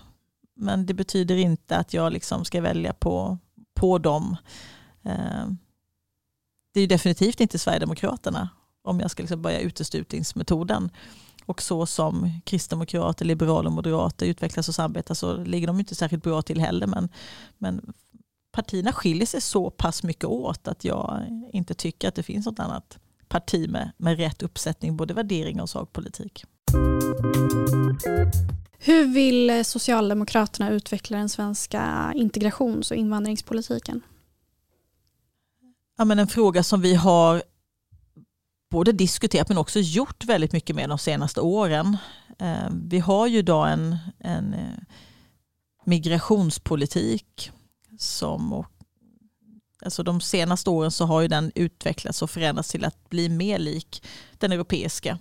Men 0.56 0.86
det 0.86 0.94
betyder 0.94 1.36
inte 1.36 1.78
att 1.78 1.94
jag 1.94 2.14
liksom 2.14 2.46
ska 2.46 2.62
välja 2.62 2.94
på, 2.94 3.38
på 3.74 3.98
dem. 3.98 4.36
Eh, 5.04 5.46
det 6.74 6.82
är 6.82 6.88
definitivt 6.88 7.40
inte 7.40 7.60
Sverigedemokraterna 7.60 8.50
om 8.82 9.00
jag 9.00 9.12
ska 9.12 9.24
liksom 9.24 9.42
börja 9.42 9.60
uteslutningsmetoden. 9.60 10.90
Och 11.46 11.62
så 11.62 11.86
som 11.86 12.42
kristdemokrater, 12.46 13.26
liberaler 13.26 13.70
och 13.70 13.74
moderater 13.74 14.26
utvecklas 14.26 14.70
och 14.70 14.76
samarbetar 14.76 15.16
så 15.16 15.44
ligger 15.44 15.68
de 15.68 15.80
inte 15.80 15.96
särskilt 15.96 16.24
bra 16.24 16.42
till 16.42 16.60
heller. 16.60 16.88
Men, 16.88 17.10
men 17.58 17.94
partierna 18.52 18.94
skiljer 18.94 19.26
sig 19.26 19.42
så 19.42 19.70
pass 19.70 20.04
mycket 20.04 20.26
åt 20.26 20.68
att 20.68 20.84
jag 20.84 21.26
inte 21.54 21.74
tycker 21.74 22.08
att 22.08 22.16
det 22.16 22.24
finns 22.24 22.46
något 22.46 22.60
annat 22.60 23.00
parti 23.28 23.70
med, 23.70 23.92
med 23.98 24.18
rätt 24.18 24.42
uppsättning 24.42 24.98
både 24.98 25.14
värderingar 25.14 25.64
och 25.64 25.70
sakpolitik. 25.70 26.46
Hur 28.78 29.14
vill 29.14 29.66
Socialdemokraterna 29.66 30.70
utveckla 30.70 31.18
den 31.18 31.30
svenska 31.30 32.14
integrations 32.16 32.92
och 32.92 32.98
invandringspolitiken? 32.98 34.02
Ja, 36.00 36.06
men 36.06 36.20
en 36.20 36.28
fråga 36.28 36.64
som 36.64 36.82
vi 36.82 36.96
har 36.96 37.44
både 38.72 38.92
diskuterat 38.92 39.50
men 39.50 39.58
också 39.58 39.80
gjort 39.80 40.26
väldigt 40.26 40.52
mycket 40.52 40.76
med 40.76 40.90
de 40.90 40.98
senaste 40.98 41.42
åren. 41.42 41.98
Eh, 42.40 42.70
vi 42.84 43.00
har 43.00 43.28
ju 43.28 43.38
idag 43.38 43.72
en, 43.72 43.98
en 44.20 44.54
eh, 44.54 44.84
migrationspolitik 45.86 47.52
som 47.98 48.66
alltså 49.84 50.04
de 50.04 50.22
senaste 50.22 50.70
åren 50.70 50.92
så 50.92 51.06
har 51.06 51.22
ju 51.22 51.28
den 51.28 51.52
utvecklats 51.56 52.22
och 52.22 52.30
förändrats 52.30 52.72
till 52.72 52.86
att 52.86 53.10
bli 53.10 53.30
mer 53.30 53.60
lik 53.60 54.04
den 54.38 54.52
europeiska 54.52 55.20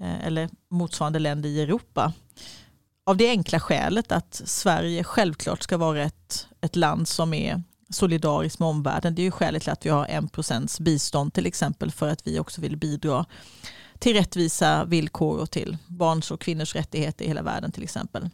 eh, 0.00 0.26
eller 0.26 0.48
motsvarande 0.68 1.18
länder 1.18 1.48
i 1.48 1.60
Europa. 1.60 2.12
Av 3.04 3.16
det 3.16 3.28
enkla 3.28 3.60
skälet 3.60 4.12
att 4.12 4.42
Sverige 4.44 5.04
självklart 5.04 5.62
ska 5.62 5.76
vara 5.76 6.02
ett, 6.02 6.46
ett 6.60 6.76
land 6.76 7.08
som 7.08 7.34
är 7.34 7.62
solidariskt 7.94 8.58
med 8.58 8.68
omvärlden. 8.68 9.14
Det 9.14 9.22
är 9.22 9.24
ju 9.24 9.30
skälet 9.30 9.62
till 9.62 9.72
att 9.72 9.86
vi 9.86 9.90
har 9.90 10.06
en 10.06 10.28
procents 10.28 10.80
bistånd 10.80 11.34
till 11.34 11.46
exempel 11.46 11.90
för 11.90 12.08
att 12.08 12.26
vi 12.26 12.38
också 12.38 12.60
vill 12.60 12.76
bidra 12.76 13.26
till 13.98 14.16
rättvisa 14.16 14.84
villkor 14.84 15.38
och 15.38 15.50
till 15.50 15.76
barns 15.86 16.30
och 16.30 16.40
kvinnors 16.40 16.74
rättigheter 16.74 17.24
i 17.24 17.28
hela 17.28 17.42
världen 17.42 17.72
till 17.72 17.82
exempel. 17.82 18.30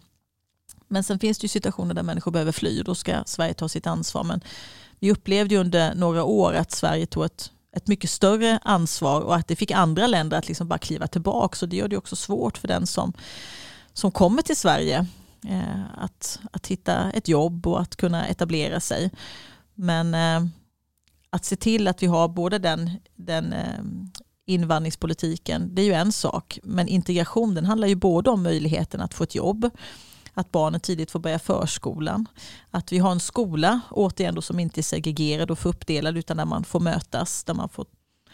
Men 0.88 1.04
sen 1.04 1.18
finns 1.18 1.38
det 1.38 1.44
ju 1.44 1.48
situationer 1.48 1.94
där 1.94 2.02
människor 2.02 2.30
behöver 2.30 2.52
fly 2.52 2.78
och 2.78 2.84
då 2.84 2.94
ska 2.94 3.24
Sverige 3.26 3.54
ta 3.54 3.68
sitt 3.68 3.86
ansvar. 3.86 4.24
Men 4.24 4.40
vi 4.98 5.12
upplevde 5.12 5.54
ju 5.54 5.60
under 5.60 5.94
några 5.94 6.24
år 6.24 6.54
att 6.54 6.72
Sverige 6.72 7.06
tog 7.06 7.24
ett, 7.24 7.50
ett 7.76 7.88
mycket 7.88 8.10
större 8.10 8.58
ansvar 8.62 9.20
och 9.20 9.34
att 9.34 9.48
det 9.48 9.56
fick 9.56 9.70
andra 9.70 10.06
länder 10.06 10.38
att 10.38 10.48
liksom 10.48 10.68
bara 10.68 10.78
kliva 10.78 11.06
tillbaka. 11.06 11.56
Så 11.56 11.66
det 11.66 11.76
gör 11.76 11.88
det 11.88 11.96
också 11.96 12.16
svårt 12.16 12.58
för 12.58 12.68
den 12.68 12.86
som, 12.86 13.12
som 13.92 14.10
kommer 14.10 14.42
till 14.42 14.56
Sverige 14.56 15.06
eh, 15.48 15.84
att, 15.96 16.40
att 16.52 16.66
hitta 16.66 17.10
ett 17.10 17.28
jobb 17.28 17.66
och 17.66 17.80
att 17.80 17.96
kunna 17.96 18.26
etablera 18.26 18.80
sig. 18.80 19.10
Men 19.80 20.14
eh, 20.14 20.50
att 21.30 21.44
se 21.44 21.56
till 21.56 21.88
att 21.88 22.02
vi 22.02 22.06
har 22.06 22.28
både 22.28 22.58
den, 22.58 22.90
den 23.16 23.52
eh, 23.52 23.80
invandringspolitiken, 24.46 25.74
det 25.74 25.82
är 25.82 25.86
ju 25.86 25.92
en 25.92 26.12
sak. 26.12 26.58
Men 26.62 26.88
integration 26.88 27.54
den 27.54 27.64
handlar 27.64 27.88
ju 27.88 27.94
både 27.94 28.30
om 28.30 28.42
möjligheten 28.42 29.00
att 29.00 29.14
få 29.14 29.24
ett 29.24 29.34
jobb, 29.34 29.70
att 30.34 30.52
barnen 30.52 30.80
tidigt 30.80 31.10
får 31.10 31.18
börja 31.18 31.38
förskolan. 31.38 32.26
Att 32.70 32.92
vi 32.92 32.98
har 32.98 33.12
en 33.12 33.20
skola, 33.20 33.80
återigen 33.90 34.34
då, 34.34 34.42
som 34.42 34.60
inte 34.60 34.80
är 34.80 34.82
segregerad 34.82 35.50
och 35.50 35.58
för 35.58 35.68
uppdelad 35.68 36.16
utan 36.16 36.36
där 36.36 36.44
man 36.44 36.64
får 36.64 36.80
mötas, 36.80 37.44
där 37.44 37.54
man 37.54 37.68
får 37.68 37.86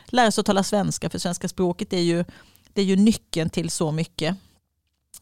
lära 0.06 0.30
sig 0.30 0.40
att 0.42 0.46
tala 0.46 0.62
svenska. 0.62 1.10
För 1.10 1.18
svenska 1.18 1.48
språket 1.48 1.92
är 1.92 2.00
ju, 2.00 2.24
det 2.72 2.80
är 2.80 2.86
ju 2.86 2.96
nyckeln 2.96 3.50
till 3.50 3.70
så 3.70 3.92
mycket. 3.92 4.36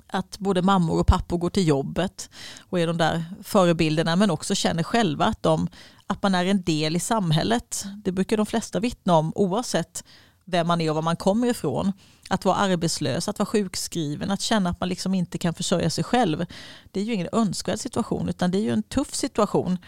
Att 0.07 0.39
både 0.39 0.63
mammor 0.63 1.01
och 1.01 1.07
pappor 1.07 1.39
går 1.39 1.51
till 1.51 1.69
jobbet 1.69 2.31
och 2.71 2.81
är 2.81 2.87
de 2.87 2.97
där 2.99 3.25
förebilderna 3.43 4.17
men 4.17 4.31
också 4.31 4.55
känner 4.55 4.83
själva 4.83 5.25
att, 5.25 5.43
de, 5.43 5.69
att 6.07 6.23
man 6.23 6.35
är 6.35 6.45
en 6.45 6.63
del 6.63 6.97
i 6.97 7.01
samhället. 7.01 7.85
Det 8.05 8.13
brukar 8.13 8.37
de 8.37 8.47
flesta 8.47 8.81
vittna 8.81 9.17
om 9.17 9.33
oavsett 9.35 10.05
vem 10.45 10.67
man 10.67 10.81
är 10.81 10.91
och 10.91 10.95
var 10.95 11.03
man 11.03 11.17
kommer 11.17 11.47
ifrån. 11.47 11.93
Att 12.29 12.45
vara 12.45 12.57
arbetslös, 12.57 13.29
att 13.29 13.39
vara 13.39 13.47
sjukskriven, 13.47 14.31
att 14.31 14.41
känna 14.41 14.71
att 14.71 14.81
man 14.81 14.89
liksom 14.89 15.15
inte 15.15 15.39
kan 15.39 15.55
försörja 15.55 15.91
sig 15.91 16.05
själv. 16.05 16.47
Det 16.93 17.01
är 17.01 17.05
ju 17.05 17.15
ingen 17.15 17.29
önskvärd 17.33 17.79
situation 17.79 18.29
utan 18.29 18.51
det 18.51 18.59
är 18.59 18.63
ju 18.63 18.71
en 18.71 18.83
tuff 18.83 19.15
situation. 19.15 19.79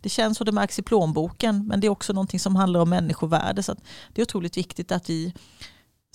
Det 0.00 0.08
känns 0.08 0.40
och 0.40 0.46
det 0.46 0.52
märks 0.52 0.78
i 0.78 0.82
plånboken 0.82 1.66
men 1.66 1.80
det 1.80 1.86
är 1.86 1.88
också 1.88 2.12
någonting 2.12 2.40
som 2.40 2.56
handlar 2.56 2.80
om 2.80 2.90
människovärde. 2.90 3.62
Så 3.62 3.76
det 4.12 4.20
är 4.20 4.22
otroligt 4.22 4.56
viktigt 4.56 4.92
att 4.92 5.10
vi 5.10 5.34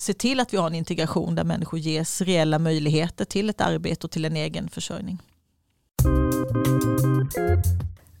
ser 0.02 0.12
till 0.12 0.40
att 0.40 0.52
vi 0.52 0.56
har 0.56 0.66
en 0.66 0.74
integration 0.74 1.34
där 1.34 1.44
människor 1.44 1.78
ges 1.78 2.20
reella 2.20 2.58
möjligheter 2.58 3.24
till 3.24 3.50
ett 3.50 3.60
arbete 3.60 4.06
och 4.06 4.10
till 4.10 4.24
en 4.24 4.36
egen 4.36 4.68
försörjning. 4.68 5.18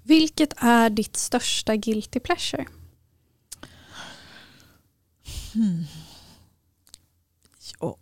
Vilket 0.02 0.52
är 0.56 0.90
ditt 0.90 1.16
största 1.16 1.76
guilty 1.76 2.20
pleasure? 2.20 2.66
Hmm. 5.54 5.84
Ja, 7.80 7.96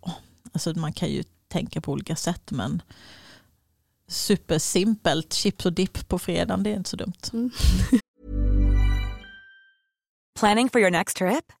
alltså 0.53 0.79
man 0.79 0.93
kan 0.93 1.09
ju 1.09 1.23
tänka 1.47 1.81
på 1.81 1.91
olika 1.91 2.15
sätt 2.15 2.51
men 2.51 2.81
supersimpelt 4.07 5.33
chips 5.33 5.65
och 5.65 5.73
dipp 5.73 6.07
på 6.07 6.19
fredagen 6.19 6.63
det 6.63 6.69
är 6.69 6.75
inte 6.75 6.89
så 6.89 6.97
dumt. 6.97 7.21
Mm. 7.33 7.51
Planning 10.39 10.69
for 10.69 10.81
your 10.81 10.91
next 10.91 11.17
trip? 11.17 11.60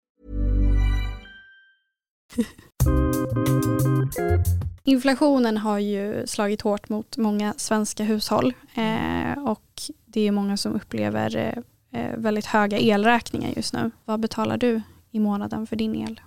Inflationen 4.83 5.57
har 5.57 5.79
ju 5.79 6.27
slagit 6.27 6.61
hårt 6.61 6.89
mot 6.89 7.17
många 7.17 7.53
svenska 7.57 8.03
hushåll 8.03 8.53
eh, 8.73 9.43
och 9.43 9.81
det 10.05 10.21
är 10.27 10.31
många 10.31 10.57
som 10.57 10.73
upplever 10.73 11.63
eh, 11.91 12.15
väldigt 12.17 12.45
höga 12.45 12.79
elräkningar 12.79 13.53
just 13.55 13.73
nu. 13.73 13.91
Vad 14.05 14.19
betalar 14.19 14.57
du 14.57 14.81
i 15.11 15.19
månaden 15.19 15.67
för 15.67 15.75
din 15.75 15.95
el? 15.95 16.21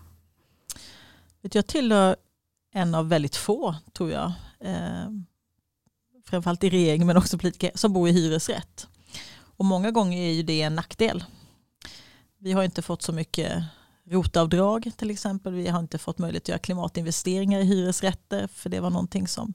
Jag 1.40 1.66
tillhör 1.66 2.16
en 2.72 2.94
av 2.94 3.08
väldigt 3.08 3.36
få, 3.36 3.74
tror 3.92 4.10
jag, 4.10 4.32
eh, 4.60 5.10
framförallt 6.26 6.64
i 6.64 6.70
regeringen 6.70 7.06
men 7.06 7.16
också 7.16 7.38
politiker, 7.38 7.70
som 7.74 7.92
bor 7.92 8.08
i 8.08 8.12
hyresrätt. 8.12 8.88
Och 9.56 9.64
många 9.64 9.90
gånger 9.90 10.22
är 10.22 10.32
ju 10.32 10.42
det 10.42 10.62
en 10.62 10.74
nackdel. 10.74 11.24
Vi 12.38 12.52
har 12.52 12.62
inte 12.62 12.82
fått 12.82 13.02
så 13.02 13.12
mycket 13.12 13.64
rotavdrag 14.10 14.90
till 14.96 15.10
exempel. 15.10 15.52
Vi 15.52 15.68
har 15.68 15.80
inte 15.80 15.98
fått 15.98 16.18
möjlighet 16.18 16.42
att 16.42 16.48
göra 16.48 16.58
klimatinvesteringar 16.58 17.60
i 17.60 17.64
hyresrätter 17.64 18.46
för 18.46 18.70
det 18.70 18.80
var 18.80 18.90
någonting 18.90 19.28
som 19.28 19.54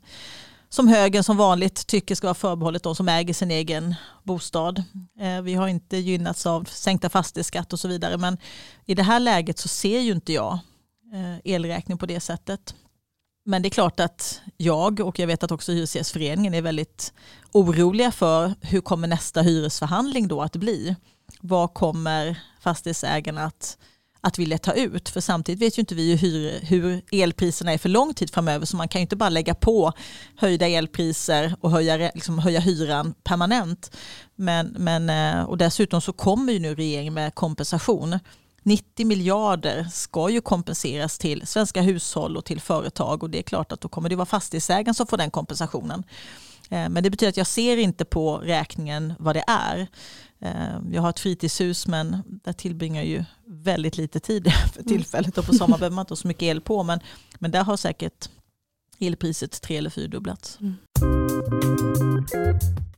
som 0.72 0.88
högern 0.88 1.24
som 1.24 1.38
vanligt 1.38 1.88
tycker 1.88 2.16
ska 2.16 2.28
vara 2.28 2.36
förbehållet 2.36 2.84
de 2.84 2.96
som 2.96 3.10
äger 3.10 3.34
sin 3.34 3.52
egen 3.52 3.96
bostad. 4.24 4.84
Eh, 5.20 5.42
vi 5.42 5.54
har 5.54 5.68
inte 5.68 5.98
gynnats 5.98 6.46
av 6.46 6.64
sänkta 6.64 7.10
fastighetsskatt 7.10 7.74
och 7.74 7.80
så 7.80 7.88
vidare 7.88 8.18
men 8.18 8.38
i 8.86 8.96
det 8.96 9.04
här 9.04 9.20
läget 9.20 9.60
så 9.60 9.68
ser 9.68 10.00
ju 10.00 10.12
inte 10.12 10.34
jag 10.34 10.60
eh, 11.14 11.54
elräkning 11.54 11.98
på 11.98 12.06
det 12.06 12.20
sättet. 12.20 12.76
Men 13.46 13.62
det 13.62 13.68
är 13.68 13.72
klart 13.72 14.00
att 14.00 14.42
jag 14.58 15.00
och 15.00 15.20
jag 15.20 15.28
vet 15.28 15.44
att 15.44 15.52
också 15.52 15.72
Hyresgästföreningen 15.72 16.54
är 16.54 16.62
väldigt 16.62 17.14
oroliga 17.52 18.12
för 18.12 18.54
hur 18.62 18.82
kommer 18.82 19.08
nästa 19.08 19.42
hyresförhandling 19.42 20.28
då 20.28 20.42
att 20.42 20.56
bli? 20.56 20.96
Vad 21.42 21.74
kommer 21.74 22.40
fastighetsägarna 22.60 23.44
att 23.44 23.78
att 24.22 24.40
vilja 24.40 24.58
ta 24.58 24.74
ut. 24.74 25.10
För 25.10 25.22
samtidigt 25.22 25.62
vet 25.62 25.78
ju 25.78 25.80
inte 25.80 25.96
vi 25.96 26.16
hur, 26.16 26.60
hur 26.66 27.02
elpriserna 27.12 27.74
är 27.74 27.78
för 27.78 27.90
lång 27.90 28.14
tid 28.14 28.34
framöver 28.34 28.66
så 28.66 28.78
man 28.78 28.88
kan 28.88 29.00
ju 29.00 29.04
inte 29.04 29.16
bara 29.16 29.30
lägga 29.30 29.54
på 29.54 29.94
höjda 30.36 30.68
elpriser 30.68 31.56
och 31.62 31.72
höja, 31.72 31.98
liksom 31.98 32.40
höja 32.40 32.60
hyran 32.60 33.14
permanent. 33.24 33.96
Men, 34.36 34.68
men, 34.68 35.10
eh, 35.10 35.44
och 35.44 35.58
dessutom 35.58 36.02
så 36.02 36.14
kommer 36.14 36.54
ju 36.54 36.60
nu 36.60 36.76
regeringen 36.76 37.14
med 37.14 37.36
kompensation 37.36 38.20
90 38.64 39.06
miljarder 39.06 39.88
ska 39.92 40.30
ju 40.30 40.42
kompenseras 40.42 41.18
till 41.18 41.48
svenska 41.48 41.82
hushåll 41.82 42.38
och 42.38 42.46
till 42.46 42.62
företag 42.62 43.24
och 43.24 43.30
det 43.30 43.40
är 43.40 43.44
klart 43.44 43.72
att 43.72 43.82
då 43.82 43.88
kommer 43.88 44.10
det 44.10 44.16
vara 44.16 44.26
fastighetsägaren 44.26 44.94
som 44.94 45.08
får 45.08 45.18
den 45.18 45.32
kompensationen. 45.32 46.04
Eh, 46.70 46.90
men 46.90 47.04
det 47.04 47.10
betyder 47.10 47.30
att 47.30 47.38
jag 47.38 47.48
ser 47.48 47.78
inte 47.78 48.06
på 48.06 48.38
räkningen 48.38 49.14
vad 49.20 49.36
det 49.36 49.44
är. 49.48 49.88
Eh, 50.42 50.80
jag 50.92 51.02
har 51.02 51.10
ett 51.10 51.20
fritidshus 51.20 51.88
men 51.88 52.24
där 52.44 52.54
tillbringar 52.54 53.02
jag 53.02 53.10
ju 53.10 53.24
väldigt 53.46 53.98
lite 53.98 54.20
tid 54.20 54.54
för 54.74 54.80
mm. 54.80 54.88
tillfället 54.88 55.38
och 55.38 55.46
på 55.46 55.54
sommaren 55.54 55.80
behöver 55.80 55.96
man 55.96 56.04
inte 56.04 56.12
ha 56.12 56.16
så 56.16 56.28
mycket 56.28 56.44
el 56.44 56.62
på 56.62 56.84
men, 56.84 57.00
men 57.40 57.52
där 57.52 57.64
har 57.64 57.78
säkert 57.78 58.30
elpriset 59.00 59.62
tre 59.62 59.78
eller 59.78 59.90
fyrdubblats. 59.90 60.60
Mm. 60.62 60.76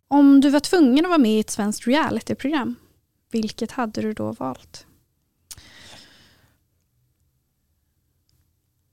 Om 0.07 0.41
du 0.41 0.49
var 0.49 0.59
tvungen 0.59 1.05
att 1.05 1.09
vara 1.09 1.17
med 1.17 1.31
i 1.31 1.39
ett 1.39 1.49
svenskt 1.49 1.87
realityprogram, 1.87 2.75
vilket 3.31 3.71
hade 3.71 4.01
du 4.01 4.13
då 4.13 4.31
valt? 4.31 4.85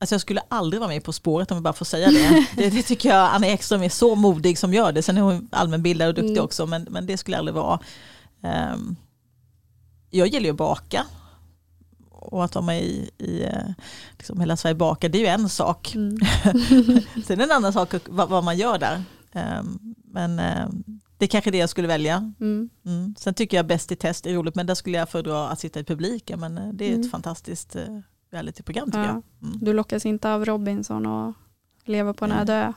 Alltså 0.01 0.15
jag 0.15 0.21
skulle 0.21 0.41
aldrig 0.49 0.81
vara 0.81 0.91
med 0.91 1.05
På 1.05 1.13
spåret 1.13 1.51
om 1.51 1.57
jag 1.57 1.63
bara 1.63 1.73
får 1.73 1.85
säga 1.85 2.11
det. 2.11 2.47
det. 2.57 2.71
det. 2.71 2.83
tycker 2.83 3.09
jag 3.09 3.31
Anna 3.35 3.47
Ekström 3.47 3.83
är 3.83 3.89
så 3.89 4.15
modig 4.15 4.59
som 4.59 4.75
gör 4.75 4.93
det. 4.93 5.03
Sen 5.03 5.17
är 5.17 5.21
hon 5.21 5.49
allmänbildad 5.53 6.09
och 6.09 6.15
duktig 6.15 6.33
mm. 6.33 6.45
också 6.45 6.67
men, 6.67 6.87
men 6.91 7.07
det 7.07 7.17
skulle 7.17 7.35
jag 7.35 7.39
aldrig 7.39 7.55
vara. 7.55 7.81
Um, 8.41 8.97
jag 10.11 10.29
gillar 10.29 10.45
ju 10.45 10.51
att 10.51 10.57
baka. 10.57 11.07
Och 12.11 12.45
att 12.45 12.55
vara 12.55 12.65
med 12.65 12.83
i, 12.83 13.11
i 13.19 13.43
eh, 13.43 13.71
liksom 14.19 14.41
Hela 14.41 14.57
Sverige 14.57 14.75
bakar, 14.75 15.09
det 15.09 15.19
är 15.19 15.21
ju 15.21 15.27
en 15.27 15.49
sak. 15.49 15.95
Mm. 15.95 16.17
Sen 17.25 17.41
är 17.41 17.45
en 17.45 17.51
annan 17.51 17.73
sak 17.73 17.95
vad, 18.09 18.29
vad 18.29 18.45
man 18.45 18.57
gör 18.57 18.79
där. 18.79 19.03
Um, 19.33 19.95
men 20.05 20.41
um, 20.41 21.01
det 21.19 21.25
är 21.25 21.29
kanske 21.29 21.51
det 21.51 21.59
jag 21.59 21.71
skulle 21.71 21.89
välja. 21.89 22.33
Mm. 22.41 22.71
Mm. 22.87 23.15
Sen 23.19 23.35
tycker 23.35 23.57
jag 23.57 23.67
Bäst 23.67 23.93
i 23.93 23.97
test 23.97 24.27
är 24.27 24.35
roligt 24.35 24.55
men 24.55 24.67
där 24.67 24.75
skulle 24.75 24.99
jag 24.99 25.09
föredra 25.09 25.49
att 25.49 25.61
sitta 25.61 25.81
i 25.81 25.85
publiken. 25.85 26.41
Men 26.41 26.59
eh, 26.59 26.69
det 26.73 26.85
är 26.85 26.91
ett 26.91 26.97
mm. 26.97 27.11
fantastiskt 27.11 27.77
uh, 27.77 28.01
realityprogram 28.33 28.87
tycker 28.87 28.99
ja. 28.99 29.23
jag. 29.41 29.49
Mm. 29.49 29.65
Du 29.65 29.73
lockas 29.73 30.07
inte 30.07 30.31
av 30.31 30.45
Robinson 30.45 31.07
och 31.07 31.35
leva 31.85 32.15
på 32.15 32.25
en 32.25 32.33
öde? 32.33 32.73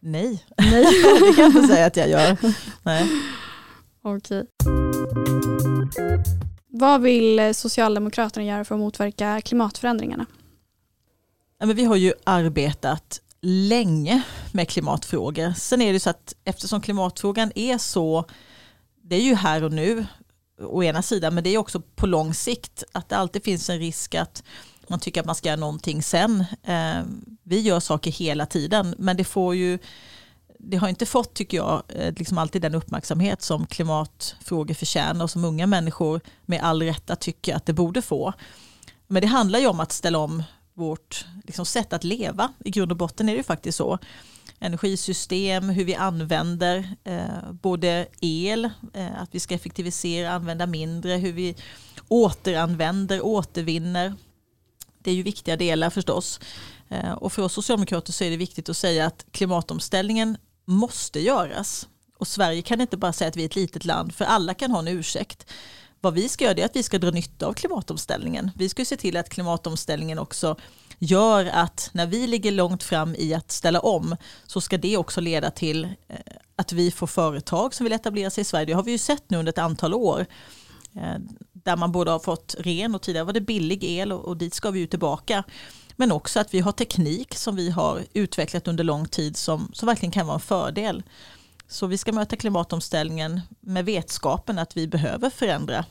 Nej, 0.00 0.44
Nej. 0.58 0.84
det 1.20 1.34
kan 1.36 1.44
jag 1.44 1.56
inte 1.56 1.68
säga 1.68 1.86
att 1.86 1.96
jag 1.96 2.08
gör. 2.08 2.36
Nej. 2.82 3.08
Okej. 4.02 4.46
Vad 6.66 7.00
vill 7.00 7.38
eh, 7.38 7.52
Socialdemokraterna 7.52 8.46
göra 8.46 8.64
för 8.64 8.74
att 8.74 8.80
motverka 8.80 9.40
klimatförändringarna? 9.40 10.26
Ja, 11.58 11.66
men 11.66 11.76
vi 11.76 11.84
har 11.84 11.96
ju 11.96 12.12
arbetat 12.24 13.20
länge 13.40 14.22
med 14.52 14.68
klimatfrågor. 14.68 15.52
Sen 15.56 15.82
är 15.82 15.92
det 15.92 16.00
så 16.00 16.10
att 16.10 16.34
eftersom 16.44 16.80
klimatfrågan 16.80 17.52
är 17.54 17.78
så, 17.78 18.24
det 19.02 19.16
är 19.16 19.20
ju 19.20 19.34
här 19.34 19.64
och 19.64 19.72
nu 19.72 20.06
å 20.62 20.82
ena 20.82 21.02
sidan, 21.02 21.34
men 21.34 21.44
det 21.44 21.50
är 21.50 21.58
också 21.58 21.80
på 21.80 22.06
lång 22.06 22.34
sikt 22.34 22.84
att 22.92 23.08
det 23.08 23.16
alltid 23.16 23.44
finns 23.44 23.70
en 23.70 23.78
risk 23.78 24.14
att 24.14 24.42
man 24.88 25.00
tycker 25.00 25.20
att 25.20 25.26
man 25.26 25.34
ska 25.34 25.48
göra 25.48 25.60
någonting 25.60 26.02
sen. 26.02 26.44
Eh, 26.62 27.02
vi 27.42 27.60
gör 27.60 27.80
saker 27.80 28.10
hela 28.10 28.46
tiden, 28.46 28.94
men 28.98 29.16
det 29.16 29.24
får 29.24 29.54
ju 29.54 29.78
det 30.58 30.76
har 30.76 30.88
inte 30.88 31.06
fått, 31.06 31.34
tycker 31.34 31.56
jag, 31.56 31.82
eh, 31.88 32.14
liksom 32.16 32.38
alltid 32.38 32.62
den 32.62 32.74
uppmärksamhet 32.74 33.42
som 33.42 33.66
klimatfrågor 33.66 34.74
förtjänar 34.74 35.24
och 35.24 35.30
som 35.30 35.44
unga 35.44 35.66
människor 35.66 36.20
med 36.46 36.62
all 36.62 36.82
rätta 36.82 37.16
tycker 37.16 37.54
att 37.54 37.66
det 37.66 37.72
borde 37.72 38.02
få. 38.02 38.32
Men 39.06 39.22
det 39.22 39.28
handlar 39.28 39.58
ju 39.58 39.66
om 39.66 39.80
att 39.80 39.92
ställa 39.92 40.18
om 40.18 40.42
vårt 40.74 41.26
liksom, 41.44 41.66
sätt 41.66 41.92
att 41.92 42.04
leva. 42.04 42.52
I 42.64 42.70
grund 42.70 42.92
och 42.92 42.98
botten 42.98 43.28
är 43.28 43.32
det 43.32 43.36
ju 43.36 43.42
faktiskt 43.42 43.78
så. 43.78 43.98
Energisystem, 44.60 45.68
hur 45.68 45.84
vi 45.84 45.94
använder 45.94 46.96
eh, 47.04 47.52
både 47.52 48.06
el, 48.20 48.64
eh, 48.94 49.22
att 49.22 49.34
vi 49.34 49.40
ska 49.40 49.54
effektivisera, 49.54 50.30
använda 50.30 50.66
mindre, 50.66 51.12
hur 51.12 51.32
vi 51.32 51.56
återanvänder, 52.08 53.24
återvinner. 53.24 54.14
Det 54.98 55.10
är 55.10 55.14
ju 55.14 55.22
viktiga 55.22 55.56
delar 55.56 55.90
förstås. 55.90 56.40
Eh, 56.88 57.12
och 57.12 57.32
för 57.32 57.42
oss 57.42 57.52
socialdemokrater 57.52 58.12
så 58.12 58.24
är 58.24 58.30
det 58.30 58.36
viktigt 58.36 58.68
att 58.68 58.76
säga 58.76 59.06
att 59.06 59.26
klimatomställningen 59.30 60.36
måste 60.68 61.20
göras. 61.20 61.88
Och 62.18 62.28
Sverige 62.28 62.62
kan 62.62 62.80
inte 62.80 62.96
bara 62.96 63.12
säga 63.12 63.28
att 63.28 63.36
vi 63.36 63.42
är 63.42 63.46
ett 63.46 63.56
litet 63.56 63.84
land, 63.84 64.14
för 64.14 64.24
alla 64.24 64.54
kan 64.54 64.70
ha 64.70 64.78
en 64.78 64.88
ursäkt. 64.88 65.46
Vad 66.00 66.14
vi 66.14 66.28
ska 66.28 66.44
göra 66.44 66.54
är 66.54 66.64
att 66.64 66.76
vi 66.76 66.82
ska 66.82 66.98
dra 66.98 67.10
nytta 67.10 67.46
av 67.46 67.52
klimatomställningen. 67.52 68.50
Vi 68.56 68.68
ska 68.68 68.84
se 68.84 68.96
till 68.96 69.16
att 69.16 69.28
klimatomställningen 69.28 70.18
också 70.18 70.56
gör 70.98 71.44
att 71.44 71.90
när 71.92 72.06
vi 72.06 72.26
ligger 72.26 72.52
långt 72.52 72.82
fram 72.82 73.14
i 73.14 73.34
att 73.34 73.50
ställa 73.50 73.80
om 73.80 74.16
så 74.46 74.60
ska 74.60 74.78
det 74.78 74.96
också 74.96 75.20
leda 75.20 75.50
till 75.50 75.84
eh, 75.84 76.16
att 76.56 76.72
vi 76.72 76.90
får 76.90 77.06
företag 77.06 77.74
som 77.74 77.84
vill 77.84 77.92
etablera 77.92 78.30
sig 78.30 78.42
i 78.42 78.44
Sverige. 78.44 78.66
Det 78.66 78.72
har 78.72 78.82
vi 78.82 78.90
ju 78.92 78.98
sett 78.98 79.30
nu 79.30 79.38
under 79.38 79.52
ett 79.52 79.58
antal 79.58 79.94
år 79.94 80.26
eh, 80.94 81.18
där 81.52 81.76
man 81.76 81.92
både 81.92 82.10
har 82.10 82.18
fått 82.18 82.54
ren 82.58 82.94
och 82.94 83.02
tidigare 83.02 83.24
var 83.24 83.32
det 83.32 83.40
billig 83.40 83.84
el 83.84 84.12
och, 84.12 84.36
dit 84.36 84.54
ska 84.54 84.70
vi 84.70 84.80
ju 84.80 84.86
tillbaka. 84.86 85.44
Men 86.00 86.12
också 86.12 86.40
att 86.40 86.54
vi 86.54 86.60
har 86.60 86.72
teknik 86.72 87.34
som 87.34 87.56
vi 87.56 87.70
har 87.70 88.04
utvecklat 88.12 88.68
under 88.68 88.84
lång 88.84 89.08
tid 89.08 89.36
som, 89.36 89.70
som 89.72 89.86
verkligen 89.86 90.12
kan 90.12 90.26
vara 90.26 90.34
en 90.34 90.40
fördel. 90.40 91.02
Så 91.68 91.86
vi 91.86 91.98
ska 91.98 92.12
möta 92.12 92.36
klimatomställningen 92.36 93.40
med 93.60 93.84
vetskapen 93.84 94.58
att 94.58 94.76
vi 94.76 94.88
behöver 94.88 95.30
förändra. 95.30 95.84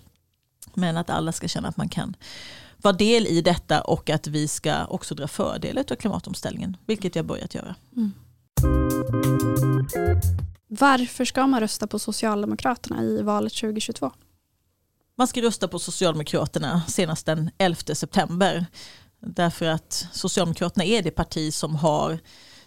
Men 0.73 0.97
att 0.97 1.09
alla 1.09 1.31
ska 1.31 1.47
känna 1.47 1.67
att 1.67 1.77
man 1.77 1.89
kan 1.89 2.15
vara 2.77 2.93
del 2.93 3.27
i 3.27 3.41
detta 3.41 3.81
och 3.81 4.09
att 4.09 4.27
vi 4.27 4.47
ska 4.47 4.85
också 4.85 5.15
dra 5.15 5.27
fördel 5.27 5.77
av 5.77 5.95
klimatomställningen, 5.95 6.77
vilket 6.85 7.15
jag 7.15 7.25
börjat 7.25 7.55
göra. 7.55 7.75
Mm. 7.95 8.13
Varför 10.67 11.25
ska 11.25 11.47
man 11.47 11.59
rösta 11.59 11.87
på 11.87 11.99
Socialdemokraterna 11.99 13.03
i 13.03 13.21
valet 13.21 13.53
2022? 13.53 14.11
Man 15.17 15.27
ska 15.27 15.41
rösta 15.41 15.67
på 15.67 15.79
Socialdemokraterna 15.79 16.81
senast 16.87 17.25
den 17.25 17.49
11 17.57 17.95
september. 17.95 18.65
Därför 19.29 19.65
att 19.65 20.07
Socialdemokraterna 20.11 20.85
är 20.85 21.01
det 21.01 21.11
parti 21.11 21.53
som, 21.53 21.75
har, 21.75 22.19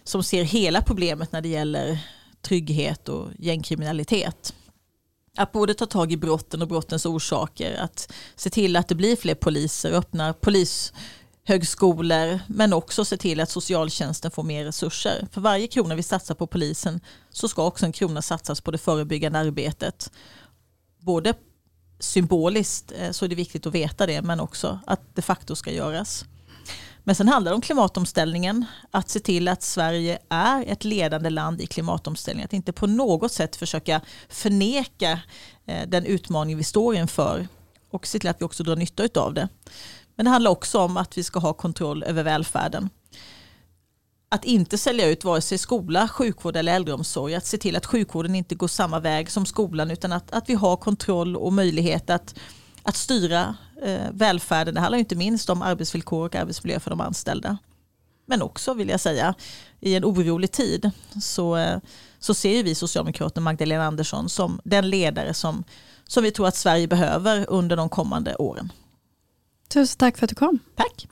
som 0.03 0.23
ser 0.23 0.43
hela 0.43 0.81
problemet 0.81 1.31
när 1.31 1.41
det 1.41 1.49
gäller 1.49 1.99
trygghet 2.41 3.09
och 3.09 3.29
gängkriminalitet. 3.39 4.53
Att 5.37 5.51
både 5.51 5.73
ta 5.73 5.85
tag 5.85 6.11
i 6.11 6.17
brotten 6.17 6.61
och 6.61 6.67
brottens 6.67 7.05
orsaker, 7.05 7.77
att 7.77 8.13
se 8.35 8.49
till 8.49 8.75
att 8.75 8.87
det 8.87 8.95
blir 8.95 9.15
fler 9.15 9.35
poliser, 9.35 9.91
öppna 9.91 10.33
polishögskolor, 10.33 12.39
men 12.47 12.73
också 12.73 13.05
se 13.05 13.17
till 13.17 13.39
att 13.39 13.49
socialtjänsten 13.49 14.31
får 14.31 14.43
mer 14.43 14.65
resurser. 14.65 15.27
För 15.31 15.41
varje 15.41 15.67
krona 15.67 15.95
vi 15.95 16.03
satsar 16.03 16.35
på 16.35 16.47
polisen 16.47 16.99
så 17.29 17.47
ska 17.47 17.65
också 17.65 17.85
en 17.85 17.91
krona 17.91 18.21
satsas 18.21 18.61
på 18.61 18.71
det 18.71 18.77
förebyggande 18.77 19.39
arbetet. 19.39 20.11
Både 20.99 21.33
symboliskt 21.99 22.91
eh, 22.97 23.11
så 23.11 23.25
är 23.25 23.29
det 23.29 23.35
viktigt 23.35 23.65
att 23.65 23.73
veta 23.73 24.05
det, 24.05 24.21
men 24.21 24.39
också 24.39 24.79
att 24.85 25.15
de 25.15 25.21
facto 25.21 25.55
ska 25.55 25.71
göras. 25.71 26.25
Men 27.03 27.15
sen 27.15 27.27
handlar 27.27 27.51
det 27.51 27.55
om 27.55 27.61
klimatomställningen, 27.61 28.65
att 28.91 29.09
se 29.09 29.19
till 29.19 29.47
att 29.47 29.63
Sverige 29.63 30.19
är 30.29 30.65
ett 30.67 30.83
ledande 30.83 31.29
land 31.29 31.61
i 31.61 31.67
klimatomställningen, 31.67 32.45
att 32.45 32.53
inte 32.53 32.73
på 32.73 32.87
något 32.87 33.31
sätt 33.31 33.55
försöka 33.55 34.01
förneka 34.29 35.19
eh, 35.65 35.87
den 35.87 36.05
utmaning 36.05 36.57
vi 36.57 36.63
står 36.63 36.95
inför 36.95 37.47
och 37.89 38.07
se 38.07 38.19
till 38.19 38.29
att 38.29 38.41
vi 38.41 38.45
också 38.45 38.63
drar 38.63 38.75
nytta 38.75 39.21
av 39.21 39.33
det. 39.33 39.49
Men 40.15 40.25
det 40.25 40.29
handlar 40.29 40.51
också 40.51 40.79
om 40.79 40.97
att 40.97 41.17
vi 41.17 41.23
ska 41.23 41.39
ha 41.39 41.53
kontroll 41.53 42.03
över 42.03 42.23
välfärden. 42.23 42.89
Att 44.29 44.45
inte 44.45 44.77
sälja 44.77 45.07
ut 45.07 45.23
vare 45.23 45.41
sig 45.41 45.57
skola, 45.57 46.07
sjukvård 46.07 46.55
eller 46.55 46.75
äldreomsorg. 46.75 47.35
Att 47.35 47.45
se 47.45 47.57
till 47.57 47.75
att 47.75 47.85
sjukvården 47.85 48.35
inte 48.35 48.55
går 48.55 48.67
samma 48.67 48.99
väg 48.99 49.31
som 49.31 49.45
skolan 49.45 49.91
utan 49.91 50.11
att, 50.11 50.31
att 50.31 50.49
vi 50.49 50.53
har 50.53 50.77
kontroll 50.77 51.35
och 51.35 51.53
möjlighet 51.53 52.09
att, 52.09 52.35
att 52.83 52.95
styra 52.95 53.55
eh, 53.83 54.11
välfärden. 54.11 54.73
Det 54.73 54.79
handlar 54.79 54.99
inte 54.99 55.15
minst 55.15 55.49
om 55.49 55.61
arbetsvillkor 55.61 56.25
och 56.25 56.35
arbetsmiljö 56.35 56.79
för 56.79 56.89
de 56.89 57.01
anställda. 57.01 57.57
Men 58.25 58.41
också 58.41 58.73
vill 58.73 58.89
jag 58.89 58.99
säga, 58.99 59.33
i 59.79 59.95
en 59.95 60.05
orolig 60.05 60.51
tid 60.51 60.91
så, 61.21 61.57
eh, 61.57 61.79
så 62.19 62.33
ser 62.33 62.63
vi 62.63 62.75
Socialdemokraterna 62.75 63.43
Magdalena 63.43 63.85
Andersson 63.85 64.29
som 64.29 64.61
den 64.63 64.89
ledare 64.89 65.33
som, 65.33 65.63
som 66.07 66.23
vi 66.23 66.31
tror 66.31 66.47
att 66.47 66.55
Sverige 66.55 66.87
behöver 66.87 67.45
under 67.49 67.75
de 67.75 67.89
kommande 67.89 68.35
åren. 68.35 68.71
Tusen 69.67 69.97
tack 69.97 70.17
för 70.17 70.25
att 70.25 70.29
du 70.29 70.35
kom. 70.35 70.59
Tack. 70.75 71.07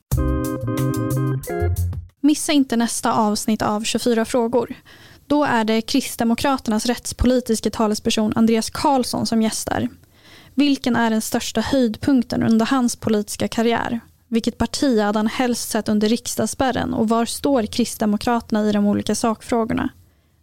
Missa 2.21 2.51
inte 2.51 2.75
nästa 2.75 3.13
avsnitt 3.13 3.62
av 3.62 3.84
24 3.84 4.25
frågor. 4.25 4.75
Då 5.27 5.43
är 5.43 5.63
det 5.63 5.82
Kristdemokraternas 5.82 6.86
rättspolitiska 6.86 7.69
talesperson 7.69 8.34
Andreas 8.36 8.69
Karlsson 8.69 9.25
som 9.25 9.41
gästar. 9.41 9.89
Vilken 10.59 10.95
är 10.95 11.09
den 11.09 11.21
största 11.21 11.61
höjdpunkten 11.61 12.43
under 12.43 12.65
hans 12.65 12.95
politiska 12.95 13.47
karriär? 13.47 13.99
Vilket 14.27 14.57
parti 14.57 14.99
hade 14.99 15.19
han 15.19 15.27
helst 15.27 15.69
sett 15.69 15.89
under 15.89 16.09
riksdagsspärren 16.09 16.93
och 16.93 17.09
var 17.09 17.25
står 17.25 17.63
Kristdemokraterna 17.63 18.69
i 18.69 18.71
de 18.71 18.85
olika 18.87 19.15
sakfrågorna? 19.15 19.89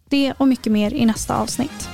Det 0.09 0.33
och 0.37 0.47
mycket 0.47 0.71
mer 0.71 0.93
i 0.93 1.05
nästa 1.05 1.35
avsnitt. 1.35 1.89